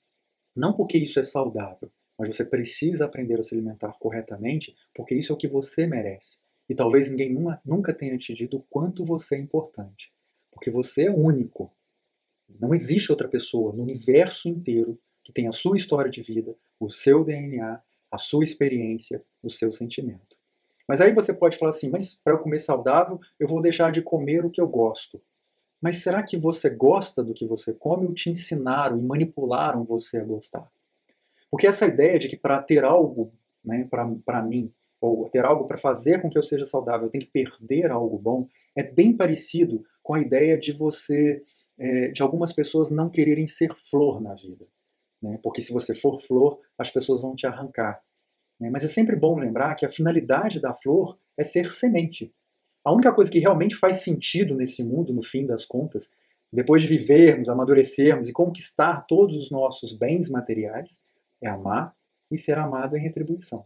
não 0.56 0.73
porque 0.73 0.97
isso 0.97 1.19
é 1.19 1.23
saudável, 1.23 1.91
mas 2.17 2.36
você 2.36 2.45
precisa 2.45 3.06
aprender 3.06 3.39
a 3.39 3.43
se 3.43 3.56
alimentar 3.56 3.93
corretamente, 3.99 4.75
porque 4.93 5.15
isso 5.15 5.32
é 5.32 5.36
o 5.36 5.38
que 5.38 5.47
você 5.47 5.88
merece. 5.88 6.38
E 6.71 6.73
talvez 6.73 7.10
ninguém 7.10 7.36
nunca 7.65 7.93
tenha 7.93 8.17
te 8.17 8.34
dito 8.34 8.55
o 8.55 8.63
quanto 8.69 9.03
você 9.03 9.36
é 9.36 9.38
importante. 9.38 10.10
Porque 10.49 10.71
você 10.71 11.07
é 11.07 11.12
único. 11.12 11.69
Não 12.47 12.73
existe 12.73 13.12
outra 13.12 13.27
pessoa 13.27 13.73
no 13.73 13.84
universo 13.84 14.47
inteiro 14.47 14.97
que 15.21 15.34
tenha 15.34 15.49
a 15.49 15.51
sua 15.51 15.75
história 15.75 16.10
de 16.10 16.21
vida, 16.21 16.55
o 16.79 16.89
seu 16.89 17.25
DNA, 17.25 17.81
a 18.10 18.17
sua 18.17 18.45
experiência, 18.45 19.21
o 19.43 19.49
seu 19.49 19.69
sentimento. 19.69 20.38
Mas 20.88 21.01
aí 21.01 21.13
você 21.13 21.34
pode 21.34 21.57
falar 21.57 21.71
assim: 21.71 21.89
mas 21.89 22.15
para 22.15 22.31
eu 22.31 22.39
comer 22.39 22.60
saudável, 22.60 23.19
eu 23.38 23.49
vou 23.49 23.62
deixar 23.62 23.91
de 23.91 24.01
comer 24.01 24.45
o 24.45 24.49
que 24.49 24.62
eu 24.62 24.67
gosto. 24.67 25.21
Mas 25.81 25.97
será 25.97 26.23
que 26.23 26.38
você 26.38 26.69
gosta 26.69 27.21
do 27.21 27.34
que 27.34 27.45
você 27.45 27.73
come 27.73 28.05
ou 28.05 28.13
te 28.13 28.29
ensinaram 28.29 28.97
e 28.97 29.01
manipularam 29.01 29.84
você 29.84 30.19
a 30.19 30.23
gostar? 30.23 30.71
Porque 31.49 31.67
essa 31.67 31.86
ideia 31.86 32.17
de 32.17 32.29
que 32.29 32.38
para 32.38 32.63
ter 32.63 32.86
algo 32.86 33.34
né, 33.62 33.86
para 34.25 34.41
mim, 34.41 34.73
ou 35.01 35.27
ter 35.27 35.43
algo 35.43 35.65
para 35.65 35.77
fazer 35.77 36.21
com 36.21 36.29
que 36.29 36.37
eu 36.37 36.43
seja 36.43 36.65
saudável, 36.65 37.07
eu 37.07 37.11
tenho 37.11 37.25
que 37.25 37.31
perder 37.31 37.89
algo 37.89 38.19
bom, 38.19 38.47
é 38.75 38.83
bem 38.83 39.17
parecido 39.17 39.83
com 40.03 40.13
a 40.13 40.21
ideia 40.21 40.57
de 40.57 40.71
você, 40.71 41.43
é, 41.77 42.09
de 42.09 42.21
algumas 42.21 42.53
pessoas 42.53 42.91
não 42.91 43.09
quererem 43.09 43.47
ser 43.47 43.73
flor 43.73 44.21
na 44.21 44.35
vida. 44.35 44.67
Né? 45.19 45.39
Porque 45.41 45.61
se 45.61 45.73
você 45.73 45.95
for 45.95 46.21
flor, 46.21 46.59
as 46.77 46.91
pessoas 46.91 47.21
vão 47.23 47.35
te 47.35 47.47
arrancar. 47.47 47.99
Né? 48.59 48.69
Mas 48.69 48.83
é 48.83 48.87
sempre 48.87 49.15
bom 49.15 49.39
lembrar 49.39 49.75
que 49.75 49.85
a 49.85 49.89
finalidade 49.89 50.59
da 50.59 50.71
flor 50.71 51.17
é 51.35 51.43
ser 51.43 51.71
semente. 51.71 52.31
A 52.83 52.91
única 52.91 53.11
coisa 53.11 53.29
que 53.29 53.39
realmente 53.39 53.75
faz 53.75 54.03
sentido 54.03 54.55
nesse 54.55 54.83
mundo, 54.83 55.13
no 55.13 55.23
fim 55.23 55.45
das 55.45 55.65
contas, 55.65 56.11
depois 56.53 56.81
de 56.81 56.87
vivermos, 56.87 57.49
amadurecermos 57.49 58.29
e 58.29 58.33
conquistar 58.33 59.05
todos 59.07 59.35
os 59.37 59.49
nossos 59.49 59.93
bens 59.93 60.29
materiais, 60.29 61.03
é 61.41 61.47
amar 61.47 61.95
e 62.29 62.37
ser 62.37 62.57
amado 62.57 62.95
em 62.95 63.01
retribuição. 63.01 63.65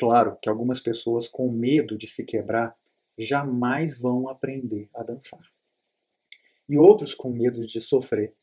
Claro 0.00 0.38
que 0.40 0.48
algumas 0.48 0.80
pessoas 0.80 1.28
com 1.28 1.52
medo 1.52 1.94
de 1.98 2.06
se 2.06 2.24
quebrar 2.24 2.74
jamais 3.18 4.00
vão 4.00 4.30
aprender 4.30 4.88
a 4.94 5.02
dançar. 5.02 5.46
E 6.66 6.78
outros 6.78 7.14
com 7.14 7.30
medo 7.30 7.66
de 7.66 7.78
sofrer 7.82 8.34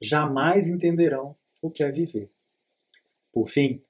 jamais 0.00 0.70
entenderão 0.70 1.36
o 1.60 1.70
que 1.70 1.84
é 1.84 1.92
viver. 1.92 2.30
Por 3.30 3.50
fim, 3.50 3.82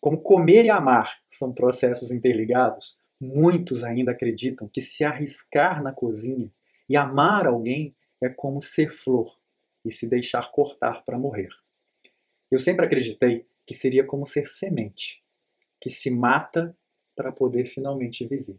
como 0.00 0.22
comer 0.22 0.64
e 0.64 0.70
amar 0.70 1.20
são 1.28 1.52
processos 1.52 2.12
interligados, 2.12 2.96
muitos 3.20 3.82
ainda 3.82 4.12
acreditam 4.12 4.68
que 4.68 4.80
se 4.80 5.02
arriscar 5.02 5.82
na 5.82 5.92
cozinha 5.92 6.52
e 6.88 6.96
amar 6.96 7.48
alguém 7.48 7.96
é 8.22 8.28
como 8.28 8.62
ser 8.62 8.90
flor 8.90 9.36
e 9.84 9.90
se 9.90 10.08
deixar 10.08 10.52
cortar 10.52 11.04
para 11.04 11.18
morrer. 11.18 11.50
Eu 12.48 12.60
sempre 12.60 12.86
acreditei 12.86 13.44
que 13.66 13.74
seria 13.74 14.04
como 14.04 14.24
ser 14.24 14.46
semente, 14.46 15.19
que 15.80 15.88
se 15.88 16.10
mata 16.10 16.76
para 17.16 17.32
poder 17.32 17.66
finalmente 17.66 18.26
viver. 18.26 18.58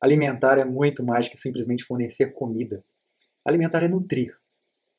Alimentar 0.00 0.58
é 0.58 0.64
muito 0.64 1.02
mais 1.02 1.28
que 1.28 1.36
simplesmente 1.36 1.84
fornecer 1.84 2.32
comida. 2.32 2.84
Alimentar 3.44 3.82
é 3.82 3.88
nutrir. 3.88 4.36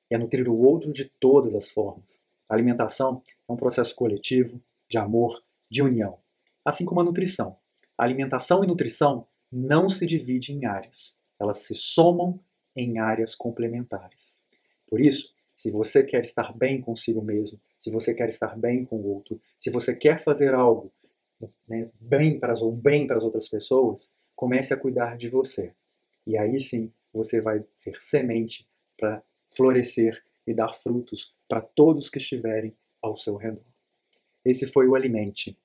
É 0.10 0.18
nutrir 0.18 0.48
o 0.50 0.58
outro 0.58 0.92
de 0.92 1.06
todas 1.20 1.56
as 1.56 1.72
formas. 1.72 2.22
A 2.50 2.54
alimentação 2.54 3.24
é 3.48 3.52
um 3.52 3.56
processo 3.56 3.96
coletivo, 3.96 4.62
de 4.90 4.98
amor, 4.98 5.42
de 5.70 5.82
união, 5.82 6.20
assim 6.66 6.84
como 6.84 7.00
a 7.00 7.04
nutrição. 7.04 7.58
A 7.98 8.04
alimentação 8.04 8.64
e 8.64 8.68
nutrição 8.68 9.26
não 9.52 9.88
se 9.88 10.06
dividem 10.06 10.58
em 10.58 10.66
áreas, 10.66 11.20
elas 11.40 11.60
se 11.60 11.74
somam 11.74 12.40
em 12.76 13.00
áreas 13.00 13.36
complementares. 13.36 14.46
Por 14.88 15.00
isso, 15.00 15.34
se 15.56 15.72
você 15.72 16.04
quer 16.04 16.24
estar 16.24 16.52
bem 16.58 16.82
consigo 16.82 17.22
mesmo, 17.22 17.60
se 17.78 17.90
você 17.90 18.14
quer 18.14 18.30
estar 18.30 18.58
bem 18.58 18.84
com 18.84 18.98
o 18.98 19.08
outro, 19.08 19.42
se 19.58 19.70
você 19.70 19.96
quer 19.96 20.22
fazer 20.22 20.54
algo 20.54 20.92
né, 21.68 21.90
bem 22.00 22.40
para 22.40 22.54
ou 22.60 22.72
bem 22.72 23.08
para 23.08 23.18
as 23.18 23.24
outras 23.24 23.48
pessoas, 23.48 24.14
comece 24.36 24.74
a 24.74 24.78
cuidar 24.78 25.18
de 25.18 25.30
você. 25.30 25.74
E 26.26 26.38
aí 26.38 26.60
sim 26.60 26.92
você 27.14 27.42
vai 27.42 27.64
ser 27.76 27.96
semente 27.98 28.68
para 28.98 29.24
florescer 29.56 30.24
e 30.46 30.54
dar 30.54 30.74
frutos 30.74 31.34
para 31.48 31.62
todos 31.62 32.10
que 32.10 32.18
estiverem 32.18 32.76
ao 33.02 33.18
seu 33.18 33.36
redor. 33.36 33.66
Esse 34.44 34.68
foi 34.68 34.88
o 34.88 34.96
Alimente, 34.96 35.58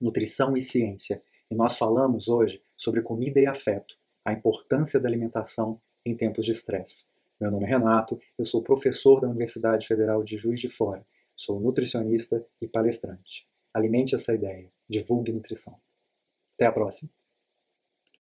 Nutrição 0.00 0.56
e 0.56 0.60
Ciência. 0.60 1.22
E 1.50 1.54
nós 1.54 1.76
falamos 1.76 2.28
hoje 2.28 2.62
sobre 2.76 3.02
comida 3.02 3.40
e 3.40 3.46
afeto, 3.46 3.96
a 4.24 4.32
importância 4.32 5.00
da 5.00 5.08
alimentação 5.08 5.80
em 6.04 6.14
tempos 6.14 6.44
de 6.44 6.52
estresse. 6.52 7.08
Meu 7.40 7.50
nome 7.50 7.64
é 7.64 7.68
Renato, 7.68 8.20
eu 8.38 8.44
sou 8.44 8.62
professor 8.62 9.20
da 9.20 9.28
Universidade 9.28 9.86
Federal 9.86 10.22
de 10.22 10.36
Juiz 10.36 10.60
de 10.60 10.68
Fora, 10.68 11.04
sou 11.34 11.58
nutricionista 11.58 12.44
e 12.60 12.68
palestrante. 12.68 13.46
Alimente 13.72 14.14
essa 14.14 14.34
ideia, 14.34 14.70
divulgue 14.90 15.32
nutrição. 15.32 15.80
Até 16.54 16.66
a 16.66 16.72
próxima! 16.72 17.10